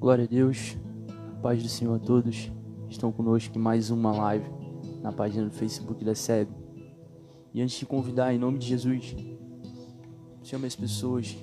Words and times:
Glória 0.00 0.24
a 0.24 0.26
Deus, 0.26 0.78
paz 1.42 1.62
do 1.62 1.68
Senhor 1.68 1.94
a 1.94 1.98
todos. 1.98 2.50
Estão 2.88 3.12
conosco 3.12 3.58
em 3.58 3.60
mais 3.60 3.90
uma 3.90 4.10
live 4.10 4.46
na 5.02 5.12
página 5.12 5.44
do 5.44 5.50
Facebook 5.50 6.02
da 6.02 6.14
SEB. 6.14 6.48
E 7.52 7.60
antes 7.60 7.78
de 7.78 7.84
convidar, 7.84 8.32
em 8.32 8.38
nome 8.38 8.58
de 8.58 8.66
Jesus, 8.66 9.14
chame 10.42 10.66
as 10.66 10.74
pessoas 10.74 11.36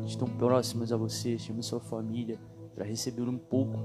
que 0.00 0.06
estão 0.06 0.26
próximas 0.26 0.90
a 0.90 0.96
você, 0.96 1.36
chame 1.36 1.62
sua 1.62 1.80
família 1.80 2.40
para 2.74 2.86
receber 2.86 3.28
um 3.28 3.36
pouco 3.36 3.76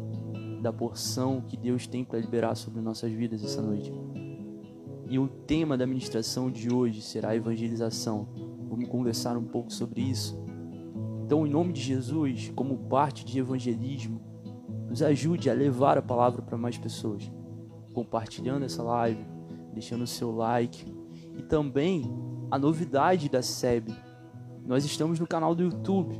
da 0.62 0.71
porção 0.71 1.42
que 1.42 1.58
Deus 1.58 1.86
tem 1.86 2.05
para 2.05 2.18
liberar 2.18 2.55
sobre 2.55 2.80
nossas 2.80 3.12
vidas 3.12 3.44
essa 3.44 3.62
noite. 3.62 3.92
E 5.10 5.20
o 5.20 5.28
tema 5.28 5.78
da 5.78 5.86
ministração 5.86 6.50
de 6.50 6.74
hoje 6.74 7.02
será 7.02 7.36
evangelização. 7.36 8.30
Vamos 8.70 8.88
conversar 8.88 9.36
um 9.36 9.44
pouco 9.44 9.74
sobre 9.74 10.00
isso 10.00 10.43
então, 11.26 11.48
em 11.48 11.50
nome 11.50 11.71
de 11.71 11.82
Jesus, 11.82 12.52
como 12.54 12.78
parte 12.78 13.23
de 13.23 13.40
evangelismo, 13.40 14.22
nos 14.90 15.02
ajude 15.02 15.50
a 15.50 15.54
levar 15.54 15.98
a 15.98 16.02
palavra 16.02 16.41
para 16.41 16.58
mais 16.58 16.77
pessoas, 16.77 17.31
compartilhando 17.94 18.66
essa 18.66 18.84
live, 18.84 19.26
deixando 19.73 20.04
o 20.04 20.08
seu 20.08 20.36
like 20.36 20.86
e 21.38 21.41
também 21.41 22.04
a 22.52 22.59
novidade 22.59 23.30
da 23.30 23.41
SEB. 23.41 23.95
Nós 24.66 24.84
estamos 24.84 25.17
no 25.17 25.26
canal 25.26 25.55
do 25.55 25.64
YouTube. 25.64 26.20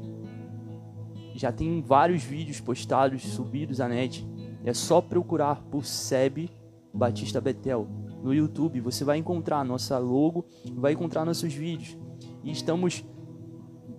Já 1.36 1.52
tem 1.52 1.82
vários 1.82 2.24
vídeos 2.24 2.62
postados, 2.62 3.24
subidos 3.24 3.82
à 3.82 3.90
net. 3.90 4.26
É 4.64 4.74
só 4.74 5.02
procurar 5.02 5.62
por 5.64 5.86
SEB 5.86 6.50
Batista 6.94 7.42
Betel 7.42 7.88
no 8.24 8.34
YouTube. 8.34 8.80
Você 8.80 9.04
vai 9.04 9.18
encontrar 9.18 9.66
nossa 9.66 9.98
logo, 9.98 10.46
vai 10.76 10.94
encontrar 10.94 11.26
nossos 11.26 11.54
vídeos. 11.54 11.98
E 12.42 12.52
estamos 12.52 13.04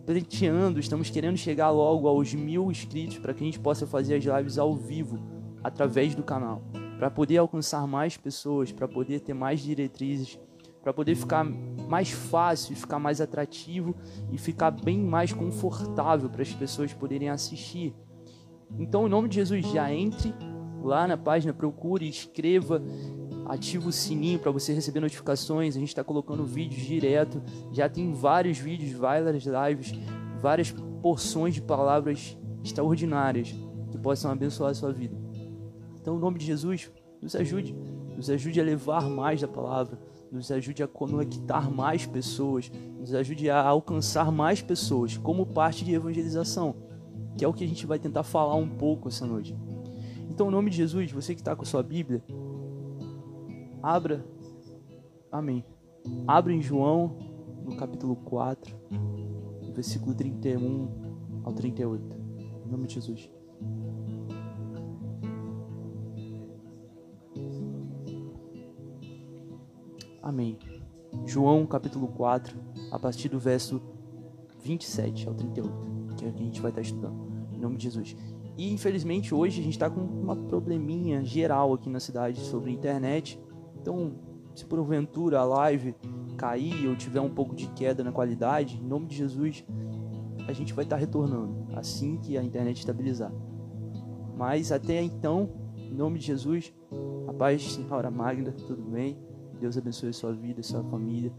pleiteando, 0.05 0.79
estamos 0.79 1.11
querendo 1.11 1.37
chegar 1.37 1.71
logo 1.71 2.07
aos 2.07 2.33
mil 2.35 2.71
inscritos 2.71 3.19
para 3.19 3.33
que 3.33 3.43
a 3.43 3.47
gente 3.47 3.59
possa 3.59 3.87
fazer 3.87 4.17
as 4.17 4.25
lives 4.25 4.59
ao 4.59 4.75
vivo 4.75 5.19
através 5.63 6.15
do 6.15 6.23
canal, 6.23 6.63
para 6.99 7.11
poder 7.11 7.39
alcançar 7.39 7.87
mais 7.87 8.17
pessoas, 8.17 8.71
para 8.71 8.87
poder 8.87 9.21
ter 9.21 9.33
mais 9.33 9.61
diretrizes, 9.61 10.39
para 10.83 10.93
poder 10.93 11.15
ficar 11.15 11.45
mais 11.45 12.11
fácil, 12.11 12.77
ficar 12.77 12.99
mais 12.99 13.21
atrativo 13.21 13.95
e 14.31 14.37
ficar 14.37 14.71
bem 14.71 14.99
mais 14.99 15.33
confortável 15.33 16.29
para 16.29 16.43
as 16.43 16.53
pessoas 16.53 16.93
poderem 16.93 17.31
assistir. 17.31 17.95
Então, 18.79 19.07
em 19.07 19.11
nome 19.11 19.29
de 19.29 19.37
Jesus, 19.37 19.67
já 19.67 19.91
entre 19.91 20.35
lá 20.83 21.09
na 21.09 21.17
página, 21.17 21.55
procure, 21.55 22.07
escreva, 22.07 22.83
ativa 23.47 23.89
o 23.89 23.93
sininho 23.93 24.39
para 24.39 24.51
você 24.51 24.73
receber 24.73 25.01
notificações. 25.01 25.77
A 25.77 25.79
gente 25.79 25.89
está 25.89 26.05
colocando 26.05 26.45
vídeos 26.45 26.83
direto. 26.83 27.43
Já 27.73 27.89
tem 27.89 28.13
vários 28.13 28.59
vídeos, 28.59 28.93
várias 28.93 29.45
lives, 29.45 29.93
várias 30.41 30.75
porções 31.03 31.55
de 31.55 31.63
palavras 31.63 32.37
extraordinárias 32.63 33.55
que 33.91 33.99
possam 33.99 34.31
abençoar 34.31 34.71
a 34.71 34.75
sua 34.75 34.93
vida. 34.93 35.17
Então, 36.01 36.17
em 36.17 36.21
nome 36.21 36.39
de 36.39 36.47
Jesus, 36.47 36.91
nos 37.21 37.35
ajude, 37.35 37.75
nos 38.17 38.29
ajude 38.29 38.61
a 38.61 38.65
levar 38.65 39.09
mais 39.09 39.41
da 39.41 39.49
palavra, 39.49 39.99
nos 40.31 40.51
ajude 40.51 40.83
a 40.83 40.89
conectar 40.89 41.71
mais 41.71 42.05
pessoas, 42.05 42.71
nos 42.99 43.15
ajude 43.15 43.49
a 43.49 43.63
alcançar 43.63 44.31
mais 44.31 44.61
pessoas 44.61 45.17
como 45.17 45.47
parte 45.47 45.85
de 45.85 45.95
evangelização, 45.95 46.75
que 47.37 47.45
é 47.45 47.49
o 47.49 47.53
que 47.53 47.65
a 47.65 47.69
gente 47.69 47.87
vai 47.87 47.99
tentar 47.99 48.23
falar 48.23 48.57
um 48.57 48.69
pouco 48.69 49.09
essa 49.09 49.27
noite. 49.27 49.57
Então, 50.29 50.49
em 50.49 50.51
nome 50.51 50.71
de 50.71 50.77
Jesus, 50.77 51.13
você 51.13 51.35
que 51.35 51.41
está 51.41 51.55
com 51.55 51.63
a 51.63 51.67
sua 51.67 51.83
Bíblia, 51.83 52.23
Abra. 53.85 54.25
Amém. 55.31 55.63
Abra 56.27 56.55
em 56.55 56.63
João, 56.63 57.19
no 57.67 57.77
capítulo 57.77 58.17
4, 58.17 58.75
versículo 59.75 60.15
31 60.15 61.43
ao 61.45 61.53
38. 61.53 62.17
Em 62.65 62.71
nome 62.71 62.87
de 62.87 62.95
Jesus. 62.95 63.31
Amém. 70.23 70.59
João 71.27 71.67
capítulo 71.67 72.09
4, 72.09 72.59
a 72.91 72.99
partir 72.99 73.29
do 73.29 73.39
verso 73.39 73.83
27 74.63 75.29
ao 75.29 75.35
38, 75.35 75.71
que 76.17 76.25
é 76.25 76.31
que 76.33 76.41
a 76.41 76.47
gente 76.47 76.63
vai 76.63 76.71
estar 76.71 76.81
estudando. 76.81 77.51
Em 77.53 77.59
nome 77.59 77.77
de 77.77 77.85
Jesus. 77.85 78.17
E 78.57 78.73
infelizmente 78.73 79.35
hoje 79.35 79.61
a 79.61 79.63
gente 79.63 79.75
está 79.75 79.91
com 79.91 80.01
uma 80.01 80.35
probleminha 80.35 81.23
geral 81.23 81.75
aqui 81.75 81.91
na 81.91 82.01
cidade 82.01 82.41
sobre 82.41 82.73
internet. 82.73 83.39
Então, 83.85 84.13
se 84.55 84.65
porventura 84.65 85.41
a 85.41 85.45
live 85.45 85.95
cair 86.39 86.89
ou 86.89 86.97
tiver 86.97 87.21
um 87.21 87.29
pouco 87.29 87.55
de 87.55 87.67
queda 87.67 88.03
na 88.03 88.11
qualidade, 88.11 88.81
em 88.83 88.87
nome 88.87 89.05
de 89.05 89.15
Jesus, 89.15 89.63
a 90.49 90.55
gente 90.55 90.73
vai 90.73 90.85
estar 90.85 90.97
retornando 90.97 91.67
assim 91.75 92.17
que 92.17 92.39
a 92.39 92.43
internet 92.43 92.79
estabilizar. 92.79 93.31
Mas 94.39 94.73
até 94.73 95.03
então, 95.03 95.51
em 95.77 95.95
nome 95.95 96.19
de 96.19 96.25
Jesus, 96.25 96.73
a 97.29 97.35
paz, 97.35 97.75
Senhora 97.75 98.11
Magda, 98.11 98.53
tudo 98.53 98.83
bem? 98.85 99.19
Deus 99.61 99.77
abençoe 99.77 100.15
sua 100.15 100.33
vida, 100.33 100.63
sua 100.63 100.83
família. 100.85 101.31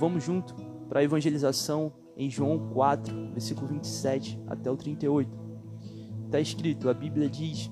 Vamos 0.00 0.24
junto 0.24 0.54
para 0.88 1.00
a 1.00 1.04
evangelização 1.04 1.92
em 2.16 2.30
João 2.30 2.70
4, 2.72 3.32
versículo 3.32 3.66
27 3.66 4.42
até 4.46 4.70
o 4.70 4.76
38. 4.76 5.30
Está 6.24 6.40
escrito, 6.40 6.88
a 6.88 6.94
Bíblia 6.94 7.28
diz: 7.28 7.70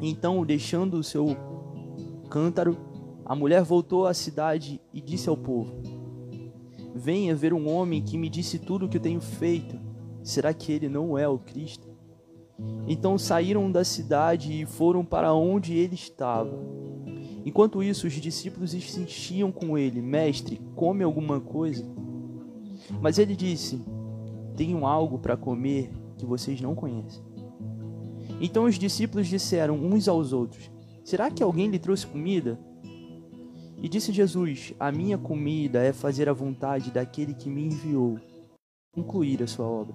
Então, 0.00 0.46
deixando 0.46 0.94
o 0.94 1.02
seu 1.02 1.26
cântaro, 2.30 2.94
a 3.28 3.34
mulher 3.34 3.64
voltou 3.64 4.06
à 4.06 4.14
cidade 4.14 4.80
e 4.94 5.00
disse 5.00 5.28
ao 5.28 5.36
povo: 5.36 5.74
Venha 6.94 7.34
ver 7.34 7.52
um 7.52 7.68
homem 7.68 8.00
que 8.00 8.16
me 8.16 8.28
disse 8.28 8.56
tudo 8.56 8.86
o 8.86 8.88
que 8.88 8.98
eu 8.98 9.02
tenho 9.02 9.20
feito. 9.20 9.76
Será 10.22 10.54
que 10.54 10.70
ele 10.70 10.88
não 10.88 11.18
é 11.18 11.26
o 11.26 11.36
Cristo? 11.36 11.88
Então 12.86 13.18
saíram 13.18 13.70
da 13.70 13.84
cidade 13.84 14.62
e 14.62 14.64
foram 14.64 15.04
para 15.04 15.34
onde 15.34 15.76
ele 15.76 15.96
estava. 15.96 16.56
Enquanto 17.44 17.82
isso, 17.82 18.06
os 18.06 18.12
discípulos 18.12 18.74
insistiam 18.74 19.50
com 19.50 19.76
ele: 19.76 20.00
Mestre, 20.00 20.60
come 20.76 21.02
alguma 21.02 21.40
coisa? 21.40 21.84
Mas 23.00 23.18
ele 23.18 23.34
disse: 23.34 23.84
Tenho 24.56 24.86
algo 24.86 25.18
para 25.18 25.36
comer 25.36 25.90
que 26.16 26.24
vocês 26.24 26.60
não 26.60 26.76
conhecem. 26.76 27.24
Então 28.40 28.64
os 28.64 28.78
discípulos 28.78 29.26
disseram 29.26 29.74
uns 29.74 30.06
aos 30.06 30.32
outros: 30.32 30.70
Será 31.02 31.28
que 31.28 31.42
alguém 31.42 31.68
lhe 31.68 31.78
trouxe 31.80 32.06
comida? 32.06 32.56
E 33.86 33.88
disse 33.88 34.12
Jesus: 34.12 34.74
A 34.80 34.90
minha 34.90 35.16
comida 35.16 35.80
é 35.80 35.92
fazer 35.92 36.28
a 36.28 36.32
vontade 36.32 36.90
daquele 36.90 37.32
que 37.32 37.48
me 37.48 37.66
enviou, 37.66 38.18
concluir 38.92 39.40
a 39.44 39.46
sua 39.46 39.64
obra. 39.64 39.94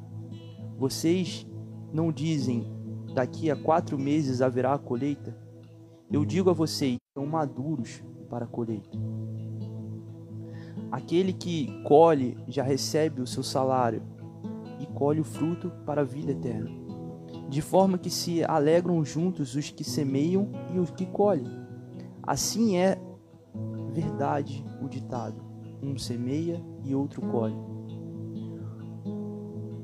Vocês 0.78 1.46
não 1.92 2.10
dizem: 2.10 2.66
Daqui 3.14 3.52
a 3.52 3.56
quatro 3.58 4.00
meses 4.00 4.42
haverá 4.42 4.74
a 4.74 4.80
colheita? 4.80 5.38
Eu 6.10 6.24
digo 6.24 6.50
a 6.50 6.54
vocês: 6.54 6.96
estão 7.10 7.30
maduros 7.30 8.02
para 8.30 8.46
a 8.46 8.48
colheita. 8.48 8.98
Aquele 10.90 11.34
que 11.34 11.84
colhe 11.84 12.38
já 12.48 12.64
recebe 12.64 13.22
o 13.22 13.28
seu 13.28 13.44
salário 13.44 14.02
e 14.80 14.86
colhe 14.86 15.20
o 15.20 15.26
fruto 15.26 15.70
para 15.86 16.00
a 16.00 16.06
vida 16.06 16.32
eterna. 16.32 16.72
De 17.50 17.62
forma 17.62 17.98
que 17.98 18.10
se 18.10 18.42
alegram 18.42 19.04
juntos 19.04 19.54
os 19.54 19.70
que 19.70 19.84
semeiam 19.84 20.50
e 20.74 20.80
os 20.80 20.92
que 20.92 21.06
colhem. 21.06 21.60
Assim 22.24 22.78
é 22.78 22.98
verdade 23.92 24.66
o 24.82 24.88
ditado: 24.88 25.42
um 25.82 25.98
semeia 25.98 26.64
e 26.84 26.96
outro 26.96 27.22
colhe. 27.22 27.56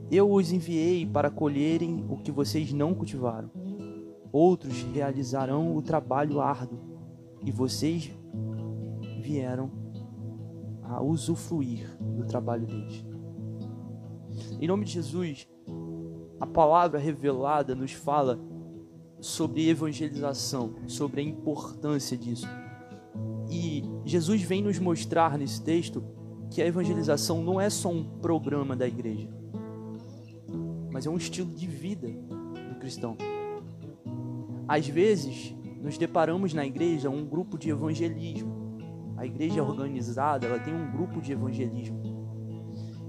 Eu 0.09 0.31
os 0.31 0.51
enviei 0.51 1.05
para 1.05 1.29
colherem 1.29 2.05
o 2.09 2.17
que 2.17 2.31
vocês 2.31 2.71
não 2.71 2.93
cultivaram. 2.93 3.51
Outros 4.31 4.81
realizarão 4.83 5.75
o 5.75 5.81
trabalho 5.81 6.39
árduo 6.39 6.79
e 7.43 7.51
vocês 7.51 8.11
vieram 9.21 9.69
a 10.83 11.01
usufruir 11.01 11.97
do 11.99 12.25
trabalho 12.25 12.65
deles. 12.65 13.05
Em 14.61 14.67
nome 14.67 14.85
de 14.85 14.93
Jesus, 14.93 15.47
a 16.39 16.45
palavra 16.45 16.99
revelada 16.99 17.75
nos 17.75 17.91
fala 17.91 18.39
sobre 19.19 19.67
evangelização, 19.67 20.75
sobre 20.87 21.21
a 21.21 21.23
importância 21.23 22.15
disso. 22.17 22.47
Jesus 24.07 24.41
vem 24.41 24.63
nos 24.63 24.79
mostrar 24.79 25.37
nesse 25.37 25.61
texto 25.61 26.01
que 26.49 26.61
a 26.61 26.65
evangelização 26.65 27.43
não 27.43 27.59
é 27.59 27.69
só 27.69 27.89
um 27.89 28.05
programa 28.05 28.73
da 28.73 28.87
igreja, 28.87 29.27
mas 30.89 31.05
é 31.05 31.09
um 31.09 31.17
estilo 31.17 31.53
de 31.53 31.67
vida 31.67 32.07
do 32.07 32.79
cristão. 32.79 33.17
Às 34.65 34.87
vezes, 34.87 35.53
nos 35.81 35.97
deparamos 35.97 36.53
na 36.53 36.65
igreja 36.65 37.09
um 37.09 37.25
grupo 37.25 37.57
de 37.57 37.69
evangelismo. 37.69 38.79
A 39.17 39.25
igreja 39.25 39.59
é 39.59 39.61
organizada, 39.61 40.47
ela 40.47 40.59
tem 40.59 40.73
um 40.73 40.89
grupo 40.89 41.19
de 41.19 41.33
evangelismo. 41.33 42.01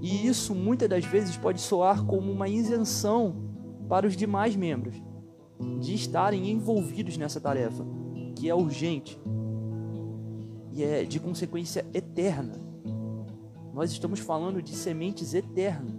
E 0.01 0.27
isso 0.27 0.53
muitas 0.53 0.89
das 0.89 1.05
vezes 1.05 1.37
pode 1.37 1.61
soar 1.61 2.05
como 2.05 2.29
uma 2.29 2.49
isenção 2.49 3.35
para 3.87 4.05
os 4.05 4.17
demais 4.17 4.53
membros 4.53 5.01
de 5.79 5.93
estarem 5.93 6.51
envolvidos 6.51 7.15
nessa 7.15 7.39
tarefa, 7.39 7.85
que 8.35 8.49
é 8.49 8.55
urgente, 8.55 9.17
e 10.71 10.83
é 10.83 11.03
de 11.03 11.19
consequência 11.19 11.85
eterna. 11.93 12.55
Nós 13.73 13.91
estamos 13.91 14.19
falando 14.19 14.61
de 14.61 14.75
sementes 14.75 15.33
eternas. 15.33 15.95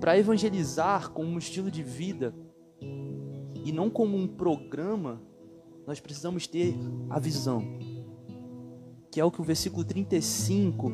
Para 0.00 0.18
evangelizar 0.18 1.10
com 1.10 1.24
um 1.24 1.38
estilo 1.38 1.70
de 1.70 1.82
vida 1.82 2.34
e 3.64 3.70
não 3.70 3.88
como 3.88 4.16
um 4.16 4.26
programa, 4.26 5.22
nós 5.86 6.00
precisamos 6.00 6.46
ter 6.46 6.74
a 7.08 7.18
visão. 7.18 7.62
Que 9.10 9.20
é 9.20 9.24
o 9.24 9.30
que 9.30 9.40
o 9.40 9.44
versículo 9.44 9.84
35, 9.84 10.90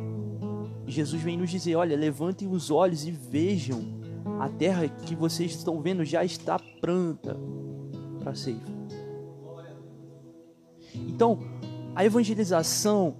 Jesus 0.86 1.22
vem 1.22 1.36
nos 1.36 1.50
dizer: 1.50 1.76
olha, 1.76 1.96
levantem 1.96 2.48
os 2.48 2.70
olhos 2.70 3.06
e 3.06 3.10
vejam, 3.10 3.80
a 4.40 4.48
terra 4.48 4.88
que 4.88 5.14
vocês 5.14 5.52
estão 5.52 5.80
vendo 5.80 6.04
já 6.04 6.24
está 6.24 6.58
pronta 6.80 7.36
para 8.20 8.34
ceifa. 8.34 8.78
Então, 10.94 11.38
a 11.98 12.04
evangelização, 12.04 13.16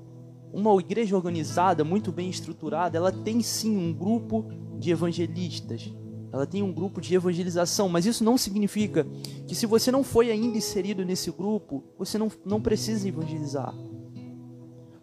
uma 0.53 0.73
igreja 0.79 1.17
organizada, 1.17 1.83
muito 1.83 2.13
bem 2.13 2.31
estruturada, 2.31 2.97
ela 2.97 3.11
tem 3.11 3.43
sim 3.43 3.77
um 3.77 3.93
grupo 3.93 4.45
de 4.79 4.93
evangelistas, 4.93 5.93
ela 6.33 6.47
tem 6.47 6.63
um 6.63 6.73
grupo 6.73 7.01
de 7.01 7.13
evangelização, 7.13 7.89
mas 7.89 8.07
isso 8.07 8.23
não 8.23 8.39
significa 8.39 9.05
que 9.49 9.55
se 9.57 9.67
você 9.67 9.91
não 9.91 10.05
foi 10.05 10.31
ainda 10.31 10.57
inserido 10.57 11.05
nesse 11.05 11.29
grupo, 11.33 11.83
você 11.99 12.17
não, 12.19 12.31
não 12.45 12.61
precisa 12.61 13.09
evangelizar. 13.09 13.75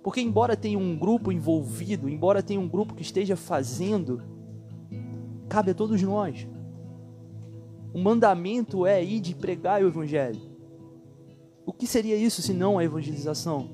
Porque 0.01 0.21
embora 0.21 0.55
tenha 0.55 0.79
um 0.79 0.97
grupo 0.97 1.29
envolvido, 1.29 2.07
embora 2.07 2.41
tenha 2.41 2.61
um 2.61 2.69
grupo 2.69 2.95
que 2.95 3.01
esteja 3.01 3.35
fazendo, 3.35 4.21
cabe 5.49 5.71
a 5.71 5.75
todos 5.75 6.01
nós. 6.01 6.47
O 7.93 7.99
mandamento 7.99 8.85
é 8.85 9.03
ir 9.03 9.19
de 9.19 9.35
pregar 9.35 9.83
o 9.83 9.87
evangelho. 9.87 10.54
O 11.65 11.73
que 11.73 11.87
seria 11.87 12.15
isso 12.15 12.41
se 12.41 12.53
não 12.53 12.77
a 12.77 12.83
evangelização? 12.83 13.69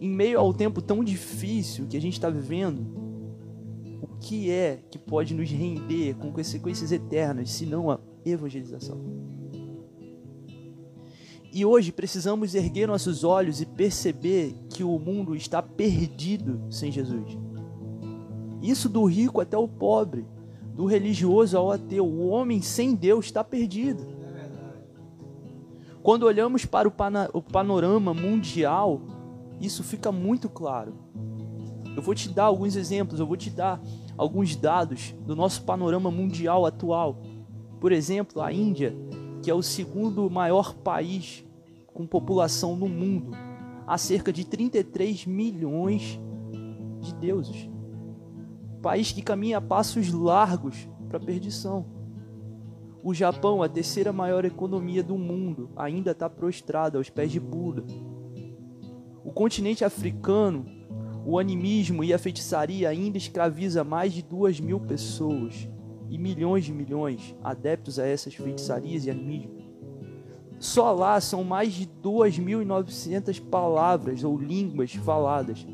Em 0.00 0.08
meio 0.08 0.38
ao 0.38 0.52
tempo 0.52 0.80
tão 0.80 1.04
difícil 1.04 1.86
que 1.86 1.96
a 1.96 2.00
gente 2.00 2.14
está 2.14 2.30
vivendo, 2.30 3.02
que 4.22 4.50
é 4.50 4.80
que 4.90 4.98
pode 4.98 5.34
nos 5.34 5.50
render 5.50 6.14
com 6.14 6.32
consequências 6.32 6.92
eternas, 6.92 7.50
se 7.50 7.66
não 7.66 7.90
a 7.90 7.98
evangelização? 8.24 9.02
E 11.52 11.66
hoje 11.66 11.92
precisamos 11.92 12.54
erguer 12.54 12.86
nossos 12.88 13.24
olhos 13.24 13.60
e 13.60 13.66
perceber 13.66 14.54
que 14.70 14.82
o 14.82 14.98
mundo 14.98 15.36
está 15.36 15.60
perdido 15.60 16.62
sem 16.70 16.90
Jesus. 16.90 17.36
Isso 18.62 18.88
do 18.88 19.04
rico 19.04 19.40
até 19.40 19.58
o 19.58 19.68
pobre, 19.68 20.24
do 20.74 20.86
religioso 20.86 21.58
ao 21.58 21.70
ateu, 21.70 22.06
o 22.06 22.28
homem 22.28 22.62
sem 22.62 22.94
Deus 22.94 23.26
está 23.26 23.44
perdido. 23.44 24.06
Quando 26.02 26.24
olhamos 26.24 26.64
para 26.64 26.88
o 26.88 27.42
panorama 27.42 28.12
mundial, 28.12 29.00
isso 29.60 29.84
fica 29.84 30.10
muito 30.10 30.48
claro. 30.48 30.94
Eu 31.94 32.02
vou 32.02 32.14
te 32.14 32.28
dar 32.28 32.44
alguns 32.44 32.74
exemplos, 32.74 33.20
eu 33.20 33.26
vou 33.26 33.36
te 33.36 33.50
dar 33.50 33.80
alguns 34.18 34.56
dados 34.56 35.14
do 35.24 35.36
nosso 35.36 35.62
panorama 35.62 36.10
mundial 36.10 36.66
atual. 36.66 37.22
Por 37.80 37.92
exemplo, 37.92 38.42
a 38.42 38.52
Índia, 38.52 38.96
que 39.42 39.50
é 39.50 39.54
o 39.54 39.62
segundo 39.62 40.28
maior 40.28 40.74
país 40.74 41.44
com 41.94 42.04
população 42.04 42.74
no 42.74 42.88
mundo, 42.88 43.30
há 43.86 43.96
cerca 43.96 44.32
de 44.32 44.44
33 44.44 45.26
milhões 45.26 46.18
de 47.00 47.14
deuses. 47.14 47.68
País 48.80 49.12
que 49.12 49.22
caminha 49.22 49.58
a 49.58 49.60
passos 49.60 50.12
largos 50.12 50.88
para 51.08 51.18
a 51.18 51.20
perdição. 51.20 51.86
O 53.02 53.12
Japão, 53.12 53.62
a 53.62 53.68
terceira 53.68 54.12
maior 54.12 54.44
economia 54.44 55.02
do 55.02 55.18
mundo, 55.18 55.70
ainda 55.74 56.12
está 56.12 56.30
prostrado 56.30 56.98
aos 56.98 57.10
pés 57.10 57.32
de 57.32 57.40
Buda. 57.40 57.84
O 59.24 59.32
continente 59.32 59.84
africano 59.84 60.64
o 61.24 61.38
animismo 61.38 62.02
e 62.02 62.12
a 62.12 62.18
feitiçaria 62.18 62.88
ainda 62.88 63.16
escraviza 63.16 63.84
mais 63.84 64.12
de 64.12 64.22
duas 64.22 64.58
mil 64.58 64.80
pessoas 64.80 65.68
e 66.10 66.18
milhões 66.18 66.64
de 66.64 66.72
milhões 66.72 67.34
adeptos 67.42 67.98
a 67.98 68.06
essas 68.06 68.34
feitiçarias 68.34 69.06
e 69.06 69.10
animismo. 69.10 69.62
Só 70.58 70.92
lá 70.92 71.20
são 71.20 71.42
mais 71.42 71.72
de 71.72 71.86
2.900 71.86 73.40
palavras 73.48 74.22
ou 74.22 74.36
línguas 74.36 74.92
faladas. 74.94 75.66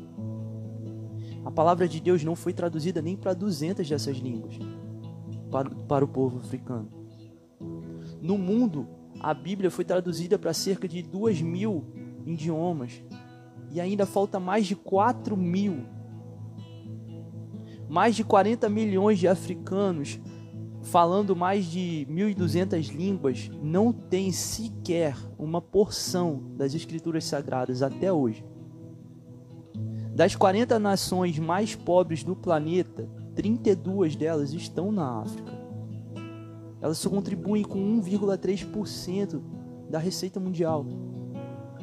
A 1.43 1.51
palavra 1.51 1.87
de 1.87 1.99
Deus 1.99 2.23
não 2.23 2.35
foi 2.35 2.53
traduzida 2.53 3.01
nem 3.01 3.15
para 3.15 3.33
200 3.33 3.87
dessas 3.87 4.17
línguas 4.17 4.57
para, 5.51 5.69
para 5.69 6.05
o 6.05 6.07
povo 6.07 6.37
africano. 6.37 6.98
No 8.21 8.37
mundo, 8.37 8.87
a 9.19 9.33
Bíblia 9.33 9.71
foi 9.71 9.85
traduzida 9.85 10.37
para 10.37 10.53
cerca 10.53 10.87
de 10.87 11.01
2 11.01 11.41
mil 11.41 11.85
idiomas 12.25 13.01
e 13.71 13.79
ainda 13.79 14.05
falta 14.05 14.39
mais 14.39 14.65
de 14.65 14.75
4 14.75 15.35
mil. 15.35 15.85
Mais 17.87 18.15
de 18.15 18.23
40 18.23 18.69
milhões 18.69 19.19
de 19.19 19.27
africanos 19.27 20.19
falando 20.81 21.35
mais 21.35 21.65
de 21.65 22.07
1.200 22.09 22.93
línguas 22.95 23.49
não 23.61 23.91
tem 23.91 24.31
sequer 24.31 25.15
uma 25.37 25.61
porção 25.61 26.41
das 26.55 26.73
escrituras 26.73 27.25
sagradas 27.25 27.81
até 27.81 28.11
hoje. 28.11 28.45
Das 30.15 30.35
40 30.35 30.77
nações 30.79 31.39
mais 31.39 31.75
pobres 31.75 32.23
do 32.23 32.35
planeta, 32.35 33.09
32 33.35 34.15
delas 34.15 34.53
estão 34.53 34.91
na 34.91 35.21
África. 35.21 35.58
Elas 36.81 36.97
só 36.97 37.09
contribuem 37.09 37.63
com 37.63 37.79
1,3% 38.01 39.41
da 39.89 39.99
receita 39.99 40.39
mundial 40.39 40.85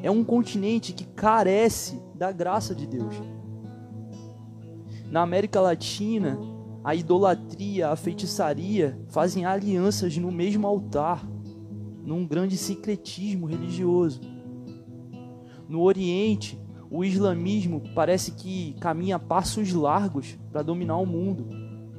é 0.02 0.10
um 0.10 0.22
continente 0.22 0.92
que 0.92 1.04
carece 1.04 2.00
da 2.14 2.30
graça 2.30 2.74
de 2.74 2.86
Deus. 2.86 3.14
Na 5.10 5.22
América 5.22 5.60
Latina, 5.60 6.38
a 6.84 6.94
idolatria, 6.94 7.88
a 7.88 7.96
feitiçaria 7.96 8.98
fazem 9.08 9.44
alianças 9.44 10.16
no 10.16 10.30
mesmo 10.30 10.66
altar, 10.66 11.26
num 12.04 12.26
grande 12.26 12.56
secretismo 12.56 13.46
religioso. 13.46 14.20
No 15.68 15.82
Oriente, 15.82 16.56
o 16.90 17.04
islamismo 17.04 17.82
parece 17.94 18.32
que 18.32 18.74
caminha 18.74 19.18
passos 19.18 19.72
largos 19.72 20.38
para 20.52 20.62
dominar 20.62 20.98
o 20.98 21.06
mundo. 21.06 21.48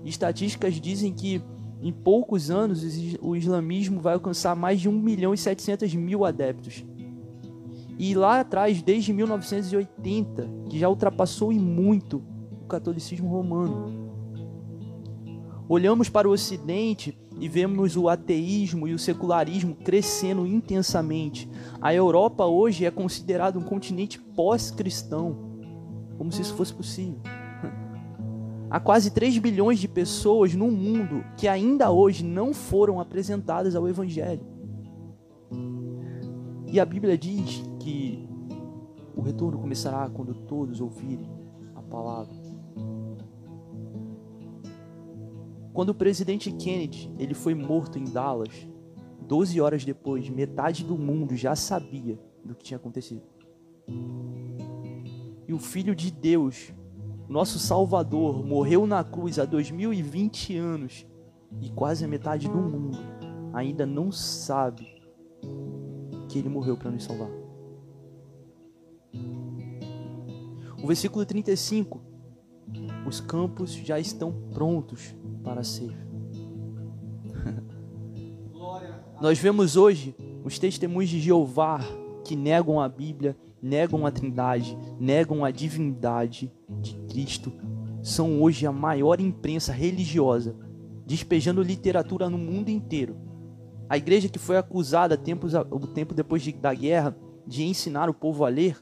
Estatísticas 0.05 0.75
dizem 0.75 1.11
que 1.11 1.41
em 1.81 1.91
poucos 1.91 2.49
anos 2.49 2.83
o 3.21 3.35
islamismo 3.35 3.99
vai 3.99 4.13
alcançar 4.13 4.55
mais 4.55 4.79
de 4.79 4.89
1 4.89 4.91
milhão 4.91 5.33
e 5.33 5.37
700 5.37 5.93
mil 5.93 6.25
adeptos. 6.25 6.83
E 7.99 8.13
lá 8.13 8.39
atrás, 8.41 8.81
desde 8.81 9.11
1980, 9.11 10.49
que 10.69 10.77
já 10.77 10.87
ultrapassou 10.87 11.51
em 11.51 11.59
muito 11.59 12.21
o 12.61 12.67
catolicismo 12.67 13.27
romano. 13.27 14.07
Olhamos 15.67 16.07
para 16.07 16.29
o 16.29 16.31
Ocidente 16.31 17.17
e 17.39 17.49
vemos 17.49 17.97
o 17.97 18.07
ateísmo 18.07 18.87
e 18.87 18.93
o 18.93 18.99
secularismo 18.99 19.75
crescendo 19.75 20.45
intensamente. 20.47 21.49
A 21.81 21.93
Europa 21.93 22.45
hoje 22.45 22.85
é 22.85 22.91
considerada 22.91 23.59
um 23.59 23.63
continente 23.63 24.19
pós-cristão, 24.19 25.37
como 26.17 26.31
se 26.31 26.41
isso 26.41 26.55
fosse 26.55 26.73
possível. 26.73 27.19
Há 28.69 28.79
quase 28.79 29.11
3 29.11 29.37
bilhões 29.37 29.79
de 29.79 29.87
pessoas 29.87 30.53
no 30.53 30.69
mundo 30.69 31.23
que 31.37 31.47
ainda 31.47 31.89
hoje 31.89 32.23
não 32.23 32.53
foram 32.53 32.99
apresentadas 32.99 33.75
ao 33.75 33.87
Evangelho. 33.87 34.45
E 36.67 36.79
a 36.79 36.85
Bíblia 36.85 37.17
diz 37.17 37.63
que 37.79 38.27
o 39.15 39.21
retorno 39.21 39.57
começará 39.57 40.09
quando 40.09 40.33
todos 40.33 40.81
ouvirem 40.81 41.29
a 41.75 41.81
palavra. 41.81 42.35
Quando 45.73 45.89
o 45.89 45.95
presidente 45.95 46.51
Kennedy 46.51 47.09
ele 47.17 47.33
foi 47.33 47.55
morto 47.55 47.97
em 47.97 48.03
Dallas, 48.03 48.67
12 49.21 49.61
horas 49.61 49.85
depois, 49.85 50.29
metade 50.29 50.83
do 50.83 50.97
mundo 50.97 51.35
já 51.35 51.55
sabia 51.55 52.19
do 52.43 52.53
que 52.53 52.63
tinha 52.63 52.77
acontecido. 52.77 53.23
E 55.47 55.53
o 55.53 55.59
Filho 55.59 55.95
de 55.95 56.11
Deus, 56.11 56.73
nosso 57.27 57.59
Salvador, 57.59 58.45
morreu 58.45 58.87
na 58.87 59.03
cruz 59.03 59.37
há 59.37 59.45
2020 59.45 60.57
anos 60.57 61.05
e 61.61 61.69
quase 61.69 62.05
a 62.05 62.07
metade 62.07 62.47
do 62.47 62.57
mundo 62.57 62.97
ainda 63.53 63.85
não 63.85 64.11
sabe 64.11 64.87
que 66.29 66.39
ele 66.39 66.49
morreu 66.49 66.77
para 66.77 66.91
nos 66.91 67.03
salvar. 67.03 67.29
O 70.81 70.87
versículo 70.87 71.25
35: 71.25 71.99
Os 73.05 73.19
campos 73.19 73.73
já 73.73 73.99
estão 73.99 74.31
prontos 74.53 75.15
para 75.43 75.63
ser. 75.63 75.95
Nós 79.19 79.39
vemos 79.39 79.75
hoje 79.75 80.15
os 80.43 80.59
testemunhos 80.59 81.09
de 81.09 81.19
Jeová 81.19 81.79
que 82.27 82.35
negam 82.35 82.81
a 82.81 82.89
Bíblia, 82.89 83.37
negam 83.61 84.05
a 84.05 84.11
Trindade, 84.11 84.77
negam 84.99 85.45
a 85.45 85.49
divindade 85.49 86.51
de 86.81 86.93
Cristo. 87.07 87.53
São 88.03 88.41
hoje 88.41 88.67
a 88.67 88.71
maior 88.71 89.21
imprensa 89.21 89.71
religiosa, 89.71 90.53
despejando 91.05 91.61
literatura 91.61 92.29
no 92.29 92.37
mundo 92.37 92.67
inteiro. 92.67 93.15
A 93.87 93.95
igreja 93.95 94.27
que 94.27 94.37
foi 94.37 94.57
acusada 94.57 95.15
tempos, 95.15 95.53
o 95.53 95.87
tempo 95.87 96.13
depois 96.13 96.41
de, 96.41 96.51
da 96.51 96.73
guerra 96.73 97.15
de 97.47 97.63
ensinar 97.63 98.09
o 98.09 98.13
povo 98.13 98.43
a 98.43 98.49
ler, 98.49 98.77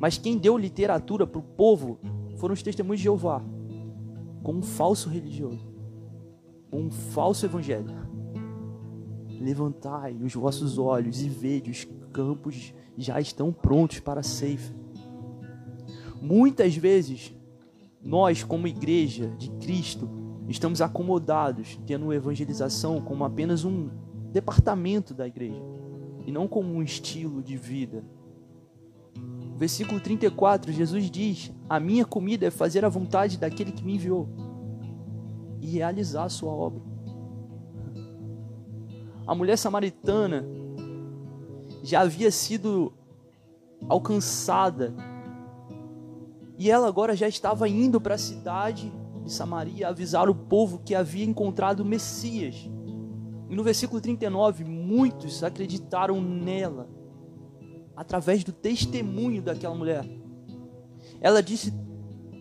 mas 0.00 0.18
quem 0.18 0.36
deu 0.36 0.58
literatura 0.58 1.28
para 1.28 1.38
o 1.38 1.42
povo 1.42 2.00
foram 2.38 2.54
os 2.54 2.62
testemunhos 2.62 2.98
de 2.98 3.04
Jeová, 3.04 3.40
com 4.42 4.54
um 4.54 4.62
falso 4.62 5.08
religioso, 5.08 5.64
com 6.72 6.80
um 6.82 6.90
falso 6.90 7.46
evangelho. 7.46 7.86
levantai 9.40 10.16
os 10.20 10.34
vossos 10.34 10.76
olhos 10.76 11.22
e 11.22 11.28
vede 11.28 11.70
os 11.70 11.84
campos 12.12 12.74
já 12.96 13.20
estão 13.20 13.52
prontos 13.52 14.00
para 14.00 14.20
a 14.20 14.24
ceifa. 14.24 14.72
Muitas 16.20 16.76
vezes, 16.76 17.34
nós, 18.02 18.42
como 18.42 18.66
igreja 18.66 19.28
de 19.38 19.50
Cristo, 19.52 20.08
estamos 20.48 20.80
acomodados, 20.80 21.78
tendo 21.86 22.12
evangelização 22.12 23.00
como 23.00 23.24
apenas 23.24 23.64
um 23.64 23.88
departamento 24.32 25.14
da 25.14 25.26
igreja 25.26 25.62
e 26.26 26.32
não 26.32 26.48
como 26.48 26.74
um 26.74 26.82
estilo 26.82 27.42
de 27.42 27.56
vida. 27.56 28.04
Versículo 29.56 30.00
34, 30.00 30.72
Jesus 30.72 31.10
diz: 31.10 31.52
A 31.68 31.80
minha 31.80 32.04
comida 32.04 32.46
é 32.46 32.50
fazer 32.50 32.84
a 32.84 32.88
vontade 32.88 33.38
daquele 33.38 33.72
que 33.72 33.84
me 33.84 33.94
enviou 33.94 34.28
e 35.60 35.66
realizar 35.66 36.24
a 36.24 36.28
sua 36.28 36.52
obra. 36.52 36.82
A 39.26 39.34
mulher 39.34 39.58
samaritana 39.58 40.46
já 41.82 42.00
havia 42.00 42.30
sido 42.30 42.92
alcançada 43.88 44.94
e 46.58 46.70
ela 46.70 46.88
agora 46.88 47.14
já 47.14 47.28
estava 47.28 47.68
indo 47.68 48.00
para 48.00 48.16
a 48.16 48.18
cidade 48.18 48.92
de 49.22 49.32
Samaria 49.32 49.88
avisar 49.88 50.28
o 50.28 50.34
povo 50.34 50.80
que 50.84 50.92
havia 50.92 51.24
encontrado 51.24 51.80
o 51.80 51.84
Messias. 51.84 52.68
E 53.48 53.54
no 53.54 53.62
versículo 53.62 54.00
39, 54.00 54.64
muitos 54.64 55.44
acreditaram 55.44 56.20
nela 56.20 56.88
através 57.94 58.42
do 58.42 58.52
testemunho 58.52 59.40
daquela 59.40 59.74
mulher. 59.74 60.04
Ela 61.20 61.40
disse: 61.40 61.72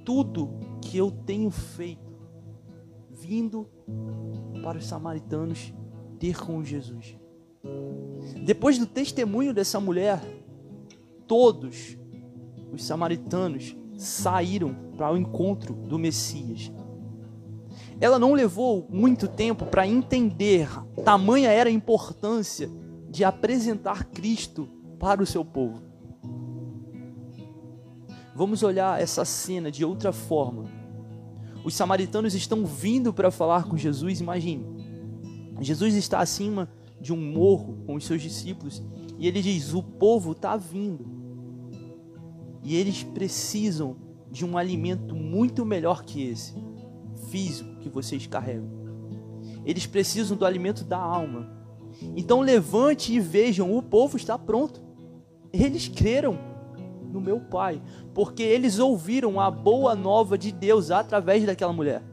Tudo 0.04 0.50
que 0.82 0.98
eu 0.98 1.12
tenho 1.12 1.52
feito, 1.52 2.18
vindo 3.12 3.70
para 4.64 4.80
os 4.80 4.86
samaritanos 4.88 5.72
ter 6.20 6.40
com 6.40 6.64
Jesus. 6.64 7.16
Depois 8.44 8.78
do 8.78 8.86
testemunho 8.86 9.54
dessa 9.54 9.80
mulher, 9.80 10.22
todos 11.28 11.98
os 12.72 12.84
samaritanos 12.84 13.76
saíram 13.98 14.74
para 14.96 15.12
o 15.12 15.18
encontro 15.18 15.74
do 15.74 16.00
Messias. 16.00 16.72
Ela 18.00 18.20
não 18.20 18.34
levou 18.34 18.88
muito 18.90 19.28
tempo 19.28 19.66
para 19.66 19.88
entender 19.88 20.70
tamanha 21.04 21.50
era 21.50 21.70
a 21.70 21.74
importância 21.74 22.70
de 23.10 23.24
apresentar 23.24 24.06
Cristo 24.06 24.70
para 25.00 25.22
o 25.22 25.26
seu 25.26 25.44
povo. 25.44 25.82
Vamos 28.36 28.62
olhar 28.62 29.02
essa 29.02 29.26
cena 29.26 29.72
de 29.72 29.84
outra 29.84 30.12
forma. 30.12 30.66
Os 31.66 31.74
samaritanos 31.76 32.36
estão 32.36 32.66
vindo 32.66 33.12
para 33.12 33.32
falar 33.32 33.64
com 33.64 33.76
Jesus, 33.76 34.22
imagine. 34.22 34.66
Jesus 35.60 35.96
está 35.96 36.20
acima 36.20 36.70
de 37.00 37.14
um 37.14 37.18
morro 37.18 37.78
com 37.86 37.96
os 37.96 38.06
seus 38.06 38.22
discípulos 38.22 38.84
e 39.18 39.28
ele 39.28 39.42
diz: 39.42 39.74
O 39.74 39.82
povo 39.82 40.32
está 40.32 40.56
vindo 40.56 41.06
e 42.64 42.76
eles 42.76 43.04
precisam 43.04 43.96
de 44.30 44.46
um 44.46 44.58
alimento 44.58 45.16
muito 45.16 45.66
melhor 45.66 46.04
que 46.04 46.28
esse, 46.28 46.54
físico, 47.30 47.80
que 47.80 47.90
vocês 47.90 48.28
carregam. 48.28 48.70
Eles 49.66 49.86
precisam 49.86 50.36
do 50.36 50.46
alimento 50.46 50.84
da 50.84 50.98
alma. 50.98 51.50
Então 52.16 52.42
levante 52.42 53.14
e 53.14 53.20
vejam, 53.20 53.76
o 53.76 53.82
povo 53.82 54.18
está 54.18 54.38
pronto. 54.38 54.82
Eles 55.52 55.88
creram 55.88 56.38
no 57.12 57.22
meu 57.22 57.40
Pai, 57.40 57.82
porque 58.14 58.44
eles 58.44 58.80
ouviram 58.80 59.40
a 59.40 59.50
boa 59.50 59.96
nova 59.96 60.38
de 60.38 60.52
Deus 60.52 60.92
através 60.92 61.46
daquela 61.46 61.74
mulher. 61.74 62.04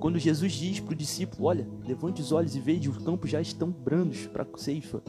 Quando 0.00 0.18
Jesus 0.18 0.52
diz 0.52 0.80
para 0.80 0.94
o 0.94 0.96
discípulo: 0.96 1.46
Olha, 1.46 1.68
levante 1.86 2.20
os 2.20 2.32
olhos 2.32 2.56
e 2.56 2.60
veja, 2.60 2.90
os 2.90 2.98
campos 2.98 3.30
já 3.30 3.40
estão 3.40 3.70
brandos 3.70 4.26
para 4.26 4.42
a 4.42 4.58
ceifa 4.58 5.02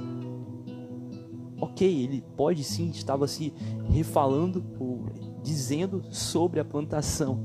ok, 1.62 2.04
ele 2.04 2.24
pode 2.36 2.64
sim, 2.64 2.90
estava 2.90 3.28
se 3.28 3.54
refalando 3.90 4.66
ou 4.80 5.06
dizendo 5.44 6.04
sobre 6.10 6.60
a 6.60 6.66
plantação. 6.66 7.40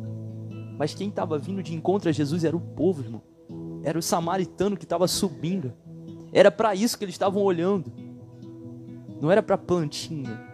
Mas 0.78 0.94
quem 0.94 1.08
estava 1.08 1.38
vindo 1.38 1.62
de 1.62 1.74
encontro 1.74 2.08
a 2.08 2.12
Jesus 2.12 2.44
era 2.44 2.56
o 2.56 2.60
povo, 2.60 3.02
irmão. 3.02 3.22
Era 3.82 3.98
o 3.98 4.02
samaritano 4.02 4.76
que 4.76 4.84
estava 4.84 5.06
subindo. 5.06 5.72
Era 6.32 6.50
para 6.50 6.74
isso 6.74 6.98
que 6.98 7.04
eles 7.04 7.14
estavam 7.14 7.42
olhando. 7.42 7.92
Não 9.20 9.30
era 9.30 9.42
para 9.42 9.56
plantinha. 9.56 10.44